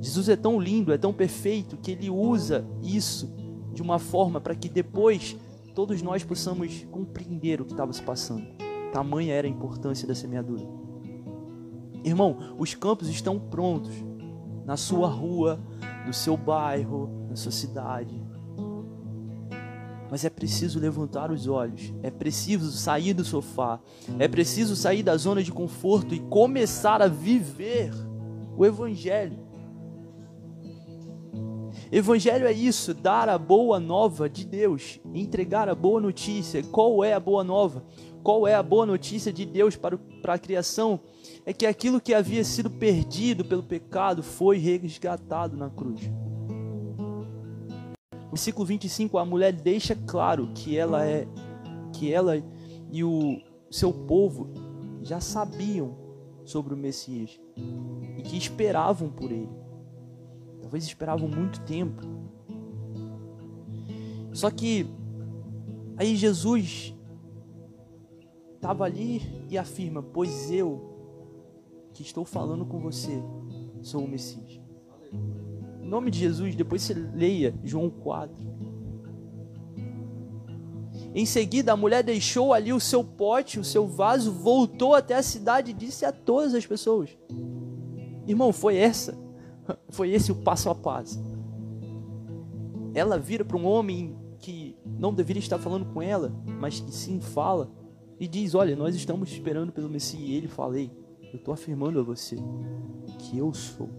Jesus 0.00 0.28
é 0.28 0.36
tão 0.36 0.60
lindo, 0.60 0.92
é 0.92 0.98
tão 0.98 1.12
perfeito 1.12 1.76
que 1.76 1.90
ele 1.92 2.10
usa 2.10 2.66
isso 2.82 3.32
de 3.74 3.82
uma 3.82 3.98
forma 3.98 4.40
para 4.40 4.54
que 4.54 4.68
depois 4.68 5.36
todos 5.74 6.00
nós 6.00 6.22
possamos 6.22 6.86
compreender 6.90 7.60
o 7.60 7.64
que 7.64 7.72
estava 7.72 7.92
se 7.92 8.02
passando. 8.02 8.46
Tamanha 8.92 9.34
era 9.34 9.46
a 9.46 9.50
importância 9.50 10.06
da 10.06 10.14
semeadura. 10.14 10.62
Irmão, 12.04 12.54
os 12.58 12.74
campos 12.74 13.08
estão 13.08 13.38
prontos 13.38 13.92
na 14.64 14.76
sua 14.76 15.08
rua, 15.08 15.58
no 16.06 16.12
seu 16.12 16.36
bairro, 16.36 17.26
na 17.28 17.34
sua 17.34 17.50
cidade. 17.50 18.22
Mas 20.10 20.24
é 20.24 20.30
preciso 20.30 20.78
levantar 20.78 21.32
os 21.32 21.48
olhos, 21.48 21.92
é 22.02 22.10
preciso 22.10 22.70
sair 22.70 23.14
do 23.14 23.24
sofá, 23.24 23.80
é 24.18 24.28
preciso 24.28 24.76
sair 24.76 25.02
da 25.02 25.16
zona 25.16 25.42
de 25.42 25.50
conforto 25.50 26.14
e 26.14 26.20
começar 26.20 27.02
a 27.02 27.08
viver 27.08 27.90
o 28.56 28.64
Evangelho. 28.64 29.53
Evangelho 31.96 32.46
é 32.46 32.52
isso, 32.52 32.92
dar 32.92 33.28
a 33.28 33.38
boa 33.38 33.78
nova 33.78 34.28
de 34.28 34.44
Deus, 34.44 35.00
entregar 35.14 35.68
a 35.68 35.74
boa 35.74 36.00
notícia. 36.00 36.62
Qual 36.62 37.04
é 37.04 37.12
a 37.12 37.20
boa 37.20 37.44
nova? 37.44 37.84
Qual 38.22 38.48
é 38.48 38.54
a 38.54 38.62
boa 38.62 38.84
notícia 38.84 39.32
de 39.32 39.44
Deus 39.44 39.76
para, 39.76 39.96
para 39.96 40.34
a 40.34 40.38
criação? 40.38 41.00
é 41.46 41.52
que 41.52 41.66
aquilo 41.66 42.00
que 42.00 42.14
havia 42.14 42.42
sido 42.44 42.70
perdido 42.70 43.44
pelo 43.44 43.62
pecado 43.62 44.22
foi 44.22 44.58
resgatado 44.58 45.56
na 45.56 45.68
cruz. 45.68 46.00
Versículo 48.30 48.66
25, 48.66 49.18
a 49.18 49.24
mulher 49.24 49.52
deixa 49.52 49.94
claro 49.94 50.50
que 50.54 50.76
ela 50.76 51.04
é 51.04 51.26
que 51.92 52.12
ela 52.12 52.42
e 52.90 53.04
o 53.04 53.40
seu 53.70 53.92
povo 53.92 54.50
já 55.02 55.20
sabiam 55.20 55.96
sobre 56.44 56.74
o 56.74 56.76
Messias 56.76 57.38
e 58.18 58.22
que 58.22 58.36
esperavam 58.36 59.08
por 59.08 59.30
ele. 59.30 59.63
Talvez 60.74 60.86
esperavam 60.86 61.28
muito 61.28 61.60
tempo. 61.60 62.02
Só 64.32 64.50
que 64.50 64.84
aí 65.96 66.16
Jesus 66.16 66.92
estava 68.56 68.82
ali 68.82 69.22
e 69.48 69.56
afirma: 69.56 70.02
Pois 70.02 70.50
eu 70.50 70.82
que 71.92 72.02
estou 72.02 72.24
falando 72.24 72.66
com 72.66 72.80
você, 72.80 73.22
sou 73.82 74.02
o 74.04 74.08
Messias. 74.08 74.60
Em 75.80 75.86
nome 75.86 76.10
de 76.10 76.18
Jesus, 76.18 76.56
depois 76.56 76.82
você 76.82 76.92
leia 76.92 77.54
João 77.62 77.88
4. 77.88 78.34
Em 81.14 81.24
seguida, 81.24 81.72
a 81.72 81.76
mulher 81.76 82.02
deixou 82.02 82.52
ali 82.52 82.72
o 82.72 82.80
seu 82.80 83.04
pote, 83.04 83.60
o 83.60 83.64
seu 83.64 83.86
vaso, 83.86 84.32
voltou 84.32 84.96
até 84.96 85.14
a 85.14 85.22
cidade 85.22 85.70
e 85.70 85.74
disse 85.74 86.04
a 86.04 86.10
todas 86.10 86.52
as 86.52 86.66
pessoas: 86.66 87.16
Irmão, 88.26 88.52
foi 88.52 88.76
essa, 88.76 89.22
foi 89.88 90.10
esse 90.10 90.32
o 90.32 90.36
passo 90.36 90.70
a 90.70 90.74
passo. 90.74 91.22
Ela 92.94 93.18
vira 93.18 93.44
para 93.44 93.56
um 93.56 93.66
homem 93.66 94.16
que 94.38 94.76
não 94.84 95.12
deveria 95.12 95.40
estar 95.40 95.58
falando 95.58 95.86
com 95.86 96.00
ela, 96.02 96.32
mas 96.60 96.80
que 96.80 96.92
sim 96.92 97.20
fala, 97.20 97.70
e 98.20 98.28
diz: 98.28 98.54
Olha, 98.54 98.76
nós 98.76 98.94
estamos 98.94 99.30
esperando 99.30 99.72
pelo 99.72 99.88
Messias. 99.88 100.22
E 100.22 100.34
ele 100.34 100.48
falei: 100.48 100.90
eu 101.34 101.38
estou 101.38 101.52
afirmando 101.52 101.98
a 101.98 102.02
você 102.04 102.36
que 103.18 103.36
eu 103.36 103.52
sou. 103.52 103.90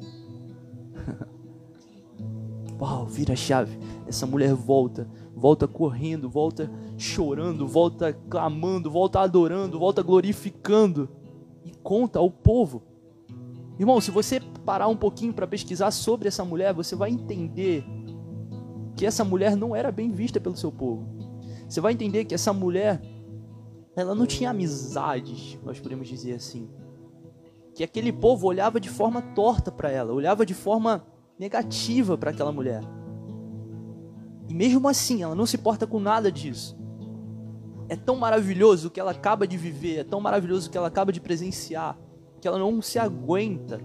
Uau, 2.80 3.06
vira 3.06 3.34
a 3.34 3.36
chave. 3.36 3.78
Essa 4.08 4.26
mulher 4.26 4.54
volta, 4.54 5.06
volta 5.36 5.68
correndo, 5.68 6.30
volta 6.30 6.72
chorando, 6.98 7.68
volta 7.68 8.14
clamando, 8.14 8.90
volta 8.90 9.20
adorando, 9.20 9.78
volta 9.78 10.02
glorificando 10.02 11.10
e 11.66 11.72
conta 11.84 12.20
ao 12.20 12.32
povo. 12.32 12.84
Irmão, 13.80 14.00
se 14.00 14.12
você 14.12 14.40
parar 14.66 14.88
um 14.88 14.96
pouquinho 14.96 15.34
para 15.34 15.48
pesquisar 15.48 15.92
sobre 15.92 16.28
essa 16.28 16.46
mulher, 16.46 16.74
você 16.74 16.96
vai 16.96 17.10
entender 17.10 17.86
que 18.96 19.06
essa 19.06 19.24
mulher 19.24 19.56
não 19.56 19.76
era 19.76 19.92
bem 19.92 20.12
vista 20.12 20.40
pelo 20.40 20.56
seu 20.56 20.72
povo. 20.72 21.08
Você 21.68 21.82
vai 21.82 21.94
entender 21.94 22.26
que 22.26 22.34
essa 22.34 22.54
mulher 22.54 23.02
ela 23.96 24.14
não 24.14 24.26
tinha 24.26 24.50
amizades, 24.50 25.58
nós 25.64 25.80
podemos 25.80 26.08
dizer 26.08 26.34
assim 26.34 26.70
que 27.76 27.84
aquele 27.84 28.12
povo 28.12 28.48
olhava 28.48 28.80
de 28.80 28.90
forma 28.90 29.22
torta 29.22 29.70
para 29.70 29.92
ela, 29.92 30.14
olhava 30.14 30.46
de 30.46 30.54
forma 30.54 31.06
negativa 31.38 32.18
para 32.18 32.32
aquela 32.32 32.52
mulher. 32.52 32.82
E 34.48 34.54
mesmo 34.54 34.88
assim, 34.88 35.22
ela 35.22 35.36
não 35.36 35.46
se 35.46 35.58
importa 35.58 35.86
com 35.86 36.00
nada 36.00 36.32
disso. 36.32 36.78
É 37.90 37.96
tão 37.98 38.16
maravilhoso 38.16 38.88
o 38.88 38.92
que 38.92 39.00
ela 39.00 39.12
acaba 39.12 39.46
de 39.46 39.58
viver, 39.58 39.98
é 39.98 40.04
tão 40.06 40.22
maravilhoso 40.22 40.70
o 40.70 40.72
que 40.72 40.78
ela 40.78 40.88
acaba 40.88 41.12
de 41.12 41.20
presenciar, 41.20 42.00
que 42.46 42.48
ela 42.48 42.60
não 42.60 42.80
se 42.80 43.00
aguenta, 43.00 43.82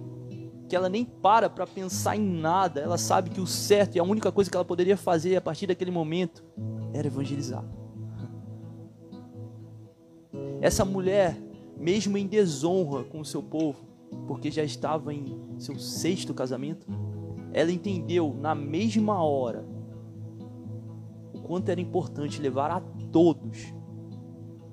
que 0.68 0.76
ela 0.76 0.90
nem 0.90 1.02
para 1.02 1.48
para 1.48 1.66
pensar 1.66 2.14
em 2.14 2.20
nada. 2.20 2.82
Ela 2.82 2.98
sabe 2.98 3.30
que 3.30 3.40
o 3.40 3.46
certo 3.46 3.96
e 3.96 3.98
a 3.98 4.04
única 4.04 4.30
coisa 4.30 4.50
que 4.50 4.56
ela 4.56 4.66
poderia 4.66 4.98
fazer 4.98 5.34
a 5.34 5.40
partir 5.40 5.66
daquele 5.66 5.90
momento 5.90 6.44
era 6.92 7.06
evangelizar. 7.06 7.64
Essa 10.60 10.84
mulher, 10.84 11.40
mesmo 11.78 12.18
em 12.18 12.26
desonra 12.26 13.02
com 13.04 13.20
o 13.20 13.24
seu 13.24 13.42
povo, 13.42 13.82
porque 14.26 14.50
já 14.50 14.62
estava 14.62 15.14
em 15.14 15.58
seu 15.58 15.78
sexto 15.78 16.34
casamento, 16.34 16.86
ela 17.54 17.72
entendeu 17.72 18.36
na 18.38 18.54
mesma 18.54 19.24
hora 19.24 19.64
o 21.32 21.40
quanto 21.40 21.70
era 21.70 21.80
importante 21.80 22.42
levar 22.42 22.70
a 22.70 22.80
todos 23.10 23.72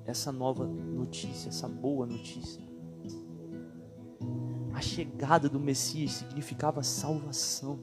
essa 0.04 0.30
nova 0.30 0.66
notícia, 0.66 1.48
essa 1.48 1.66
boa 1.66 2.04
notícia. 2.04 2.67
A 4.78 4.80
chegada 4.80 5.48
do 5.48 5.58
Messias 5.58 6.12
significava 6.12 6.84
salvação. 6.84 7.80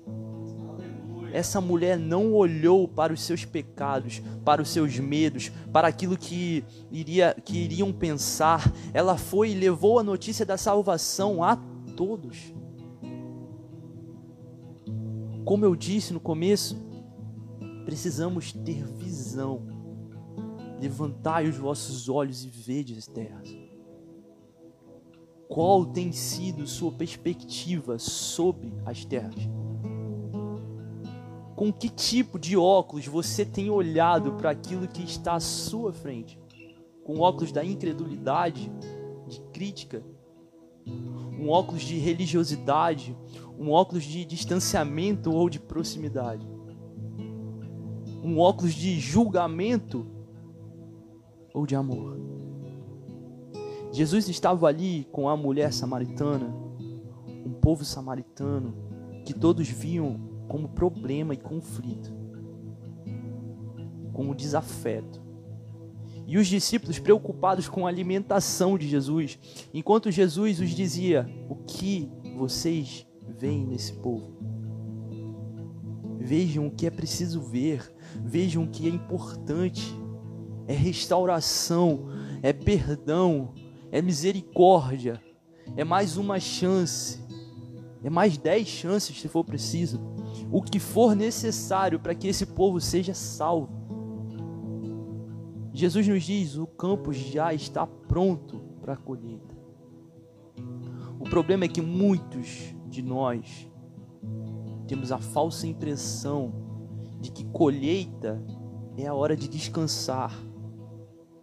Essa 1.33 1.59
mulher 1.59 1.99
não 1.99 2.31
olhou 2.31 2.87
para 2.87 3.11
os 3.11 3.21
seus 3.21 3.43
pecados, 3.43 4.21
para 4.45 4.61
os 4.61 4.69
seus 4.69 4.97
medos, 4.97 5.51
para 5.73 5.89
aquilo 5.89 6.17
que, 6.17 6.63
iria, 6.89 7.35
que 7.43 7.57
iriam 7.57 7.91
pensar. 7.91 8.71
Ela 8.93 9.17
foi 9.17 9.51
e 9.51 9.55
levou 9.55 9.99
a 9.99 10.03
notícia 10.03 10.45
da 10.45 10.55
salvação 10.55 11.43
a 11.43 11.57
todos. 11.97 12.53
Como 15.43 15.65
eu 15.65 15.75
disse 15.75 16.13
no 16.13 16.19
começo, 16.21 16.81
precisamos 17.83 18.53
ter 18.53 18.85
visão. 18.85 19.67
Levantai 20.79 21.49
os 21.49 21.57
vossos 21.57 22.07
olhos 22.07 22.45
e 22.45 22.47
vede 22.47 22.97
as 22.97 23.05
terras. 23.05 23.64
Qual 25.47 25.85
tem 25.85 26.11
sido 26.11 26.65
sua 26.67 26.91
perspectiva 26.91 27.99
sobre 27.99 28.73
as 28.85 29.05
terras? 29.05 29.47
com 31.55 31.71
que 31.71 31.89
tipo 31.89 32.37
de 32.37 32.57
óculos 32.57 33.07
você 33.07 33.45
tem 33.45 33.69
olhado 33.69 34.33
para 34.33 34.49
aquilo 34.49 34.87
que 34.87 35.03
está 35.03 35.35
à 35.35 35.39
sua 35.39 35.93
frente? 35.93 36.37
Com 37.03 37.19
óculos 37.19 37.51
da 37.51 37.63
incredulidade, 37.63 38.71
de 39.27 39.39
crítica, 39.53 40.03
um 40.85 41.49
óculos 41.49 41.83
de 41.83 41.97
religiosidade, 41.97 43.15
um 43.57 43.71
óculos 43.71 44.03
de 44.03 44.25
distanciamento 44.25 45.31
ou 45.31 45.49
de 45.49 45.59
proximidade, 45.59 46.45
um 48.21 48.37
óculos 48.39 48.73
de 48.73 48.99
julgamento 48.99 50.05
ou 51.53 51.65
de 51.65 51.75
amor. 51.75 52.19
Jesus 53.95 54.27
estava 54.27 54.67
ali 54.67 55.07
com 55.09 55.29
a 55.29 55.37
mulher 55.37 55.71
samaritana, 55.71 56.53
um 57.45 57.53
povo 57.53 57.85
samaritano 57.85 58.75
que 59.23 59.33
todos 59.33 59.69
viam 59.69 60.19
como 60.49 60.67
problema 60.67 61.33
e 61.33 61.37
conflito, 61.37 62.13
como 64.11 64.35
desafeto. 64.35 65.23
E 66.27 66.37
os 66.37 66.45
discípulos 66.45 66.99
preocupados 66.99 67.69
com 67.69 67.87
a 67.87 67.89
alimentação 67.89 68.77
de 68.77 68.85
Jesus, 68.85 69.39
enquanto 69.73 70.11
Jesus 70.11 70.59
os 70.59 70.71
dizia: 70.71 71.25
O 71.47 71.55
que 71.55 72.11
vocês 72.35 73.07
veem 73.39 73.65
nesse 73.65 73.93
povo? 73.93 74.35
Vejam 76.19 76.67
o 76.67 76.71
que 76.71 76.85
é 76.85 76.91
preciso 76.91 77.39
ver, 77.39 77.89
vejam 78.25 78.65
o 78.65 78.69
que 78.69 78.87
é 78.87 78.89
importante. 78.89 79.95
É 80.67 80.73
restauração, 80.73 82.07
é 82.41 82.51
perdão, 82.51 83.53
é 83.91 84.01
misericórdia, 84.01 85.21
é 85.75 85.83
mais 85.83 86.17
uma 86.17 86.39
chance, 86.39 87.23
é 88.03 88.09
mais 88.09 88.37
dez 88.37 88.67
chances 88.67 89.19
se 89.19 89.27
for 89.27 89.43
preciso 89.43 89.99
o 90.51 90.61
que 90.61 90.79
for 90.79 91.15
necessário 91.15 91.99
para 91.99 92.13
que 92.13 92.27
esse 92.27 92.45
povo 92.45 92.79
seja 92.79 93.13
salvo. 93.13 93.69
Jesus 95.73 96.07
nos 96.07 96.23
diz: 96.23 96.55
o 96.55 96.67
campo 96.67 97.11
já 97.11 97.53
está 97.53 97.85
pronto 97.85 98.59
para 98.81 98.93
a 98.93 98.97
colheita. 98.97 99.55
O 101.19 101.23
problema 101.23 101.65
é 101.65 101.67
que 101.67 101.81
muitos 101.81 102.75
de 102.87 103.01
nós 103.01 103.69
temos 104.87 105.11
a 105.11 105.17
falsa 105.17 105.67
impressão 105.67 106.53
de 107.19 107.31
que 107.31 107.43
colheita 107.45 108.41
é 108.97 109.07
a 109.07 109.13
hora 109.13 109.35
de 109.35 109.47
descansar, 109.47 110.31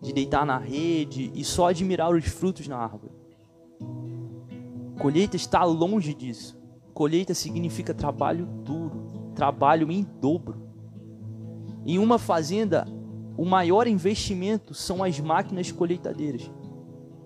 de 0.02 0.12
deitar 0.12 0.44
na 0.44 0.58
rede 0.58 1.30
e 1.32 1.44
só 1.44 1.68
admirar 1.68 2.12
os 2.12 2.26
frutos 2.26 2.66
na 2.66 2.76
árvore. 2.76 3.12
Colheita 4.98 5.36
está 5.36 5.62
longe 5.64 6.12
disso. 6.12 6.60
Colheita 6.92 7.32
significa 7.32 7.94
trabalho 7.94 8.44
duro, 8.44 9.30
trabalho 9.34 9.90
em 9.90 10.02
dobro. 10.20 10.60
Em 11.86 11.98
uma 11.98 12.18
fazenda, 12.18 12.86
o 13.36 13.44
maior 13.44 13.86
investimento 13.86 14.74
são 14.74 15.02
as 15.02 15.18
máquinas 15.20 15.70
colheitadeiras. 15.70 16.50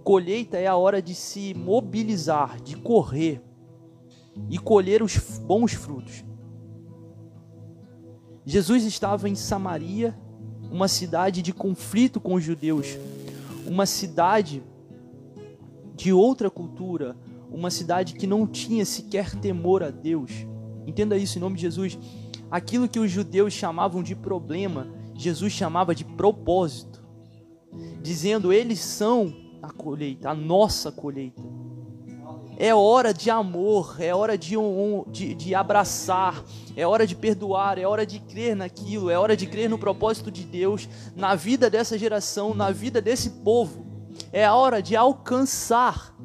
Colheita 0.04 0.56
é 0.56 0.66
a 0.66 0.76
hora 0.76 1.02
de 1.02 1.14
se 1.14 1.54
mobilizar, 1.54 2.60
de 2.60 2.76
correr 2.76 3.42
e 4.48 4.58
colher 4.58 5.02
os 5.02 5.16
bons 5.40 5.72
frutos. 5.72 6.24
Jesus 8.44 8.84
estava 8.84 9.28
em 9.28 9.34
Samaria, 9.34 10.16
uma 10.70 10.88
cidade 10.88 11.42
de 11.42 11.52
conflito 11.52 12.20
com 12.20 12.34
os 12.34 12.44
judeus, 12.44 12.98
uma 13.66 13.86
cidade 13.86 14.62
de 15.94 16.12
outra 16.12 16.50
cultura, 16.50 17.16
uma 17.50 17.70
cidade 17.70 18.14
que 18.14 18.26
não 18.26 18.46
tinha 18.46 18.84
sequer 18.84 19.34
temor 19.36 19.82
a 19.82 19.90
Deus. 19.90 20.30
Entenda 20.86 21.16
isso 21.16 21.38
em 21.38 21.40
nome 21.40 21.56
de 21.56 21.62
Jesus. 21.62 21.98
Aquilo 22.50 22.88
que 22.88 23.00
os 23.00 23.10
judeus 23.10 23.52
chamavam 23.52 24.02
de 24.02 24.14
problema, 24.14 24.88
Jesus 25.14 25.52
chamava 25.52 25.94
de 25.94 26.04
propósito, 26.04 27.02
dizendo: 28.02 28.52
eles 28.52 28.80
são 28.80 29.34
a 29.62 29.70
colheita, 29.70 30.30
a 30.30 30.34
nossa 30.34 30.92
colheita. 30.92 31.42
É 32.58 32.74
hora 32.74 33.12
de 33.12 33.30
amor, 33.30 33.96
é 33.98 34.14
hora 34.14 34.36
de, 34.36 34.56
um, 34.56 35.04
de, 35.08 35.34
de 35.34 35.54
abraçar, 35.54 36.42
é 36.74 36.86
hora 36.86 37.06
de 37.06 37.14
perdoar, 37.14 37.78
é 37.78 37.86
hora 37.86 38.06
de 38.06 38.18
crer 38.18 38.56
naquilo, 38.56 39.10
é 39.10 39.18
hora 39.18 39.36
de 39.36 39.46
crer 39.46 39.68
no 39.68 39.78
propósito 39.78 40.30
de 40.30 40.44
Deus, 40.44 40.88
na 41.14 41.34
vida 41.34 41.68
dessa 41.68 41.98
geração, 41.98 42.54
na 42.54 42.70
vida 42.70 43.00
desse 43.00 43.30
povo. 43.30 43.86
É 44.32 44.44
a 44.44 44.54
hora 44.54 44.82
de 44.82 44.96
alcançar 44.96 46.16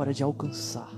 hora 0.00 0.14
de 0.14 0.22
alcançar. 0.22 0.90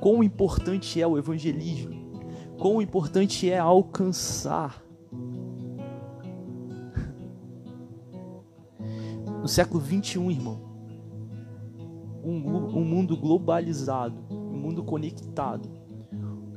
Quão 0.00 0.22
importante 0.22 1.00
é 1.00 1.06
o 1.06 1.18
evangelismo, 1.18 2.22
quão 2.58 2.80
importante 2.80 3.50
é 3.50 3.58
alcançar. 3.58 4.82
No 9.48 9.52
século 9.54 9.80
21, 9.80 10.30
irmão, 10.30 10.60
um, 12.22 12.78
um 12.78 12.84
mundo 12.84 13.16
globalizado, 13.16 14.22
um 14.30 14.58
mundo 14.58 14.84
conectado, 14.84 15.70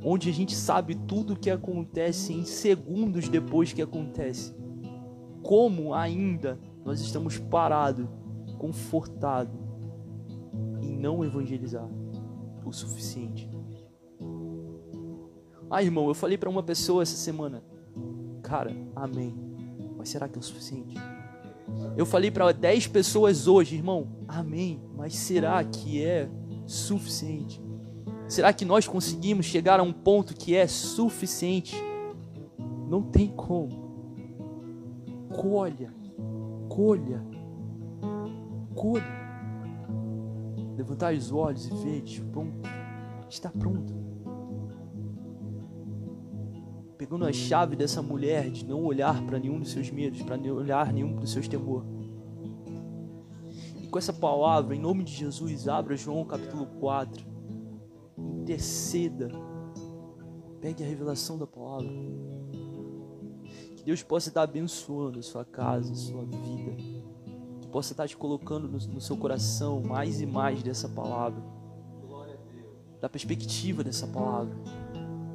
onde 0.04 0.28
a 0.28 0.32
gente 0.32 0.54
sabe 0.54 0.94
tudo 0.94 1.32
o 1.32 1.38
que 1.38 1.48
acontece 1.48 2.34
em 2.34 2.44
segundos 2.44 3.30
depois 3.30 3.72
que 3.72 3.80
acontece. 3.80 4.54
Como 5.42 5.94
ainda 5.94 6.60
nós 6.84 7.00
estamos 7.00 7.38
parados, 7.38 8.06
confortados, 8.58 9.58
não 10.82 11.24
evangelizar 11.24 11.88
o 12.62 12.72
suficiente. 12.74 13.48
Ah, 15.70 15.82
irmão, 15.82 16.08
eu 16.08 16.14
falei 16.14 16.36
para 16.36 16.50
uma 16.50 16.62
pessoa 16.62 17.02
essa 17.02 17.16
semana, 17.16 17.64
cara, 18.42 18.70
amém. 18.94 19.34
Mas 19.96 20.10
será 20.10 20.28
que 20.28 20.36
é 20.36 20.40
o 20.40 20.42
suficiente? 20.42 20.94
Eu 21.96 22.06
falei 22.06 22.30
para 22.30 22.52
10 22.52 22.86
pessoas 22.86 23.46
hoje, 23.46 23.76
irmão, 23.76 24.08
amém. 24.26 24.80
Mas 24.96 25.14
será 25.14 25.62
que 25.62 26.02
é 26.02 26.28
suficiente? 26.66 27.60
Será 28.28 28.52
que 28.52 28.64
nós 28.64 28.86
conseguimos 28.86 29.46
chegar 29.46 29.78
a 29.78 29.82
um 29.82 29.92
ponto 29.92 30.34
que 30.34 30.56
é 30.56 30.66
suficiente? 30.66 31.76
Não 32.88 33.02
tem 33.02 33.28
como. 33.28 33.92
Colha, 35.28 35.92
colha, 36.68 37.22
colha. 38.74 39.22
Levantai 40.76 41.16
os 41.16 41.30
olhos 41.30 41.66
e 41.66 41.74
vede, 41.74 42.22
pronto, 42.32 42.68
está 43.28 43.50
pronto. 43.50 44.01
Pegando 47.02 47.26
a 47.26 47.32
chave 47.32 47.74
dessa 47.74 48.00
mulher 48.00 48.48
de 48.48 48.64
não 48.64 48.84
olhar 48.84 49.20
para 49.26 49.36
nenhum 49.36 49.58
dos 49.58 49.72
seus 49.72 49.90
medos, 49.90 50.22
para 50.22 50.36
não 50.36 50.54
olhar 50.54 50.92
nenhum 50.92 51.16
dos 51.16 51.32
seus 51.32 51.48
temores. 51.48 51.90
E 53.82 53.88
com 53.88 53.98
essa 53.98 54.12
palavra, 54.12 54.76
em 54.76 54.78
nome 54.78 55.02
de 55.02 55.12
Jesus, 55.12 55.66
abra 55.66 55.96
João 55.96 56.24
capítulo 56.24 56.64
4. 56.78 57.26
Interceda. 58.16 59.32
Pegue 60.60 60.84
a 60.84 60.86
revelação 60.86 61.36
da 61.36 61.44
palavra. 61.44 61.90
Que 63.76 63.82
Deus 63.82 64.00
possa 64.04 64.28
estar 64.28 64.42
abençoando 64.42 65.18
a 65.18 65.22
sua 65.22 65.44
casa, 65.44 65.90
a 65.90 65.96
sua 65.96 66.24
vida 66.24 67.02
possa 67.72 67.94
estar 67.94 68.06
te 68.06 68.16
colocando 68.16 68.68
no, 68.68 68.78
no 68.78 69.00
seu 69.00 69.16
coração 69.16 69.80
mais 69.80 70.20
e 70.20 70.26
mais 70.26 70.62
dessa 70.62 70.88
palavra, 70.88 71.42
da 73.00 73.08
perspectiva 73.08 73.82
dessa 73.82 74.06
palavra. 74.06 74.54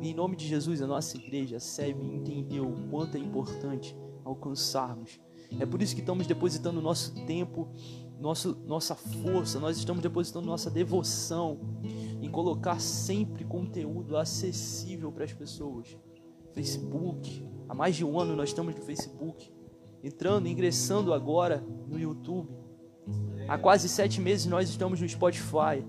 E 0.02 0.10
em 0.10 0.14
nome 0.14 0.36
de 0.36 0.48
Jesus, 0.48 0.82
a 0.82 0.88
nossa 0.88 1.18
igreja, 1.18 1.60
SEB, 1.60 2.02
entendeu 2.04 2.68
o 2.68 2.90
quanto 2.90 3.18
é 3.18 3.20
importante 3.20 3.96
alcançarmos. 4.24 5.20
É 5.60 5.66
por 5.66 5.82
isso 5.82 5.96
que 5.96 6.02
estamos 6.02 6.28
depositando 6.28 6.82
nosso 6.82 7.14
tempo, 7.26 7.70
nosso, 8.20 8.58
nossa 8.66 8.96
força, 8.96 9.60
nós 9.60 9.78
estamos 9.78 10.02
depositando 10.02 10.46
nossa 10.46 10.70
devoção 10.70 11.60
em 12.22 12.30
colocar 12.30 12.80
sempre 12.80 13.44
conteúdo 13.46 14.18
acessível 14.18 15.12
para 15.12 15.24
as 15.24 15.34
pessoas. 15.34 15.98
Facebook, 16.52 17.48
há 17.70 17.74
mais 17.74 17.96
de 17.96 18.04
um 18.04 18.20
ano 18.20 18.36
nós 18.36 18.50
estamos 18.50 18.76
no 18.76 18.82
Facebook, 18.82 19.52
entrando, 20.04 20.48
ingressando 20.48 21.14
agora 21.14 21.64
no 21.88 22.00
YouTube. 22.00 22.50
Há 23.48 23.58
quase 23.58 23.88
sete 23.88 24.20
meses 24.20 24.46
nós 24.48 24.70
estamos 24.70 25.00
no 25.00 25.08
Spotify. 25.08 25.86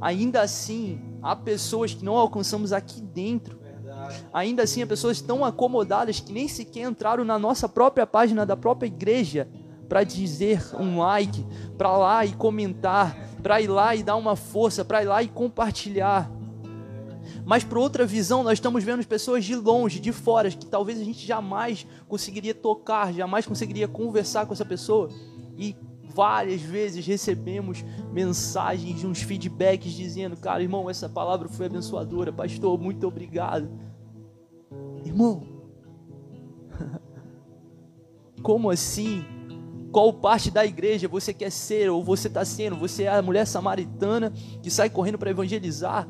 Ainda 0.00 0.42
assim, 0.42 1.00
há 1.22 1.36
pessoas 1.36 1.94
que 1.94 2.04
não 2.04 2.16
alcançamos 2.16 2.72
aqui 2.72 3.00
dentro. 3.00 3.60
Ainda 4.32 4.62
assim, 4.62 4.82
há 4.82 4.86
pessoas 4.86 5.20
tão 5.20 5.44
acomodadas 5.44 6.18
que 6.20 6.32
nem 6.32 6.48
sequer 6.48 6.88
entraram 6.88 7.24
na 7.24 7.38
nossa 7.38 7.68
própria 7.68 8.06
página 8.06 8.44
da 8.44 8.56
própria 8.56 8.86
igreja 8.86 9.48
para 9.88 10.04
dizer 10.04 10.62
um 10.78 10.98
like, 10.98 11.44
para 11.76 11.96
lá 11.96 12.24
e 12.24 12.32
comentar, 12.32 13.16
para 13.42 13.60
ir 13.60 13.68
lá 13.68 13.94
e 13.94 14.02
dar 14.02 14.16
uma 14.16 14.34
força, 14.34 14.84
para 14.84 15.02
ir 15.02 15.06
lá 15.06 15.22
e 15.22 15.28
compartilhar. 15.28 16.30
Mas 17.44 17.64
por 17.64 17.78
outra 17.78 18.06
visão, 18.06 18.42
nós 18.42 18.54
estamos 18.54 18.82
vendo 18.82 19.06
pessoas 19.06 19.44
de 19.44 19.54
longe, 19.54 20.00
de 20.00 20.12
fora, 20.12 20.50
que 20.50 20.66
talvez 20.66 21.00
a 21.00 21.04
gente 21.04 21.26
jamais 21.26 21.86
conseguiria 22.08 22.54
tocar, 22.54 23.12
jamais 23.12 23.46
conseguiria 23.46 23.88
conversar 23.88 24.46
com 24.46 24.52
essa 24.52 24.64
pessoa. 24.64 25.08
E 25.56 25.76
várias 26.14 26.60
vezes 26.60 27.06
recebemos 27.06 27.84
mensagens, 28.12 29.04
uns 29.04 29.22
feedbacks 29.22 29.92
dizendo: 29.92 30.36
Cara, 30.36 30.62
irmão, 30.62 30.88
essa 30.88 31.08
palavra 31.08 31.48
foi 31.48 31.66
abençoadora, 31.66 32.32
pastor, 32.32 32.78
muito 32.78 33.06
obrigado. 33.06 33.68
Irmão, 35.04 35.42
como 38.42 38.70
assim? 38.70 39.24
Qual 39.92 40.10
parte 40.10 40.50
da 40.50 40.64
igreja 40.64 41.06
você 41.06 41.34
quer 41.34 41.50
ser 41.50 41.90
ou 41.90 42.02
você 42.02 42.28
está 42.28 42.44
sendo? 42.46 42.76
Você 42.76 43.02
é 43.02 43.08
a 43.08 43.20
mulher 43.20 43.46
samaritana 43.46 44.32
que 44.62 44.70
sai 44.70 44.88
correndo 44.88 45.18
para 45.18 45.30
evangelizar? 45.30 46.08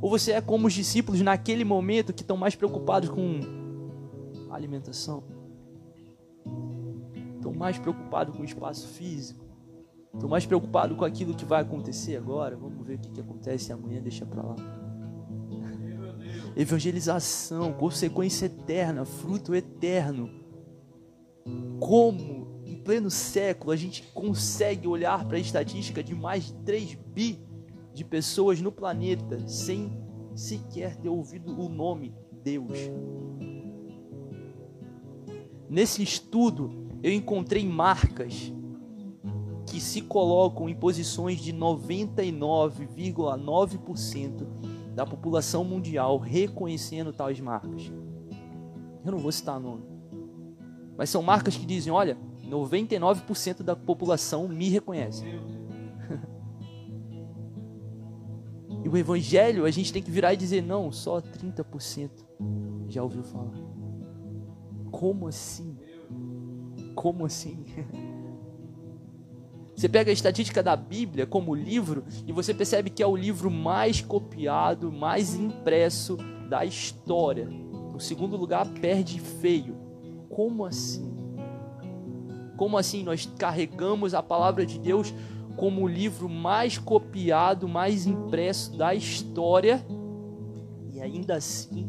Ou 0.00 0.08
você 0.08 0.32
é 0.32 0.40
como 0.40 0.68
os 0.68 0.72
discípulos 0.72 1.20
naquele 1.20 1.64
momento 1.64 2.12
que 2.12 2.22
estão 2.22 2.36
mais 2.36 2.54
preocupados 2.54 3.08
com 3.08 3.40
alimentação? 4.50 5.24
Estão 7.34 7.52
mais 7.52 7.76
preocupados 7.76 8.36
com 8.36 8.42
o 8.42 8.44
espaço 8.44 8.86
físico? 8.86 9.43
Estão 10.14 10.28
mais 10.28 10.46
preocupados 10.46 10.96
com 10.96 11.04
aquilo 11.04 11.34
que 11.34 11.44
vai 11.44 11.60
acontecer 11.60 12.16
agora? 12.16 12.56
Vamos 12.56 12.86
ver 12.86 12.94
o 12.94 12.98
que, 12.98 13.10
que 13.10 13.20
acontece 13.20 13.72
amanhã, 13.72 14.00
deixa 14.00 14.24
para 14.24 14.42
lá. 14.42 14.56
Evangelização, 16.56 17.72
consequência 17.72 18.46
eterna, 18.46 19.04
fruto 19.04 19.54
eterno. 19.54 20.30
Como 21.80 22.62
em 22.64 22.76
pleno 22.76 23.10
século 23.10 23.72
a 23.72 23.76
gente 23.76 24.02
consegue 24.14 24.86
olhar 24.86 25.24
para 25.26 25.36
a 25.36 25.40
estatística 25.40 26.02
de 26.02 26.14
mais 26.14 26.46
de 26.46 26.54
3 26.64 26.94
bi 26.94 27.44
de 27.92 28.04
pessoas 28.04 28.60
no 28.60 28.72
planeta 28.72 29.46
sem 29.48 29.92
sequer 30.34 30.96
ter 30.96 31.08
ouvido 31.08 31.60
o 31.60 31.68
nome 31.68 32.14
Deus. 32.42 32.78
Nesse 35.68 36.02
estudo, 36.02 36.88
eu 37.02 37.12
encontrei 37.12 37.66
marcas 37.66 38.52
que 39.66 39.80
se 39.80 40.02
colocam 40.02 40.68
em 40.68 40.74
posições 40.74 41.40
de 41.40 41.52
99,9% 41.52 44.46
da 44.94 45.04
população 45.04 45.64
mundial 45.64 46.18
reconhecendo 46.18 47.12
tais 47.12 47.40
marcas. 47.40 47.92
Eu 49.04 49.10
não 49.12 49.18
vou 49.18 49.32
citar 49.32 49.60
nome. 49.60 49.82
Mas 50.96 51.10
são 51.10 51.22
marcas 51.22 51.56
que 51.56 51.66
dizem, 51.66 51.92
olha, 51.92 52.16
99% 52.48 53.62
da 53.62 53.74
população 53.74 54.46
me 54.48 54.68
reconhece. 54.68 55.24
e 58.84 58.88
o 58.88 58.96
evangelho, 58.96 59.64
a 59.64 59.70
gente 59.70 59.92
tem 59.92 60.02
que 60.02 60.10
virar 60.10 60.34
e 60.34 60.36
dizer, 60.36 60.62
não, 60.62 60.92
só 60.92 61.20
30% 61.20 62.10
já 62.88 63.02
ouviu 63.02 63.24
falar. 63.24 63.54
Como 64.90 65.26
assim? 65.26 65.76
Como 66.94 67.26
assim? 67.26 67.64
Você 69.84 69.88
pega 69.90 70.10
a 70.10 70.14
estatística 70.14 70.62
da 70.62 70.74
Bíblia 70.74 71.26
como 71.26 71.54
livro 71.54 72.04
e 72.26 72.32
você 72.32 72.54
percebe 72.54 72.88
que 72.88 73.02
é 73.02 73.06
o 73.06 73.14
livro 73.14 73.50
mais 73.50 74.00
copiado, 74.00 74.90
mais 74.90 75.34
impresso 75.34 76.16
da 76.48 76.64
história. 76.64 77.50
O 77.94 78.00
segundo 78.00 78.34
lugar 78.34 78.66
perde 78.80 79.20
feio. 79.20 79.76
Como 80.30 80.64
assim? 80.64 81.14
Como 82.56 82.78
assim 82.78 83.04
nós 83.04 83.26
carregamos 83.36 84.14
a 84.14 84.22
palavra 84.22 84.64
de 84.64 84.78
Deus 84.78 85.12
como 85.54 85.82
o 85.82 85.86
livro 85.86 86.30
mais 86.30 86.78
copiado, 86.78 87.68
mais 87.68 88.06
impresso 88.06 88.74
da 88.78 88.94
história 88.94 89.84
e 90.94 90.98
ainda 90.98 91.34
assim 91.34 91.86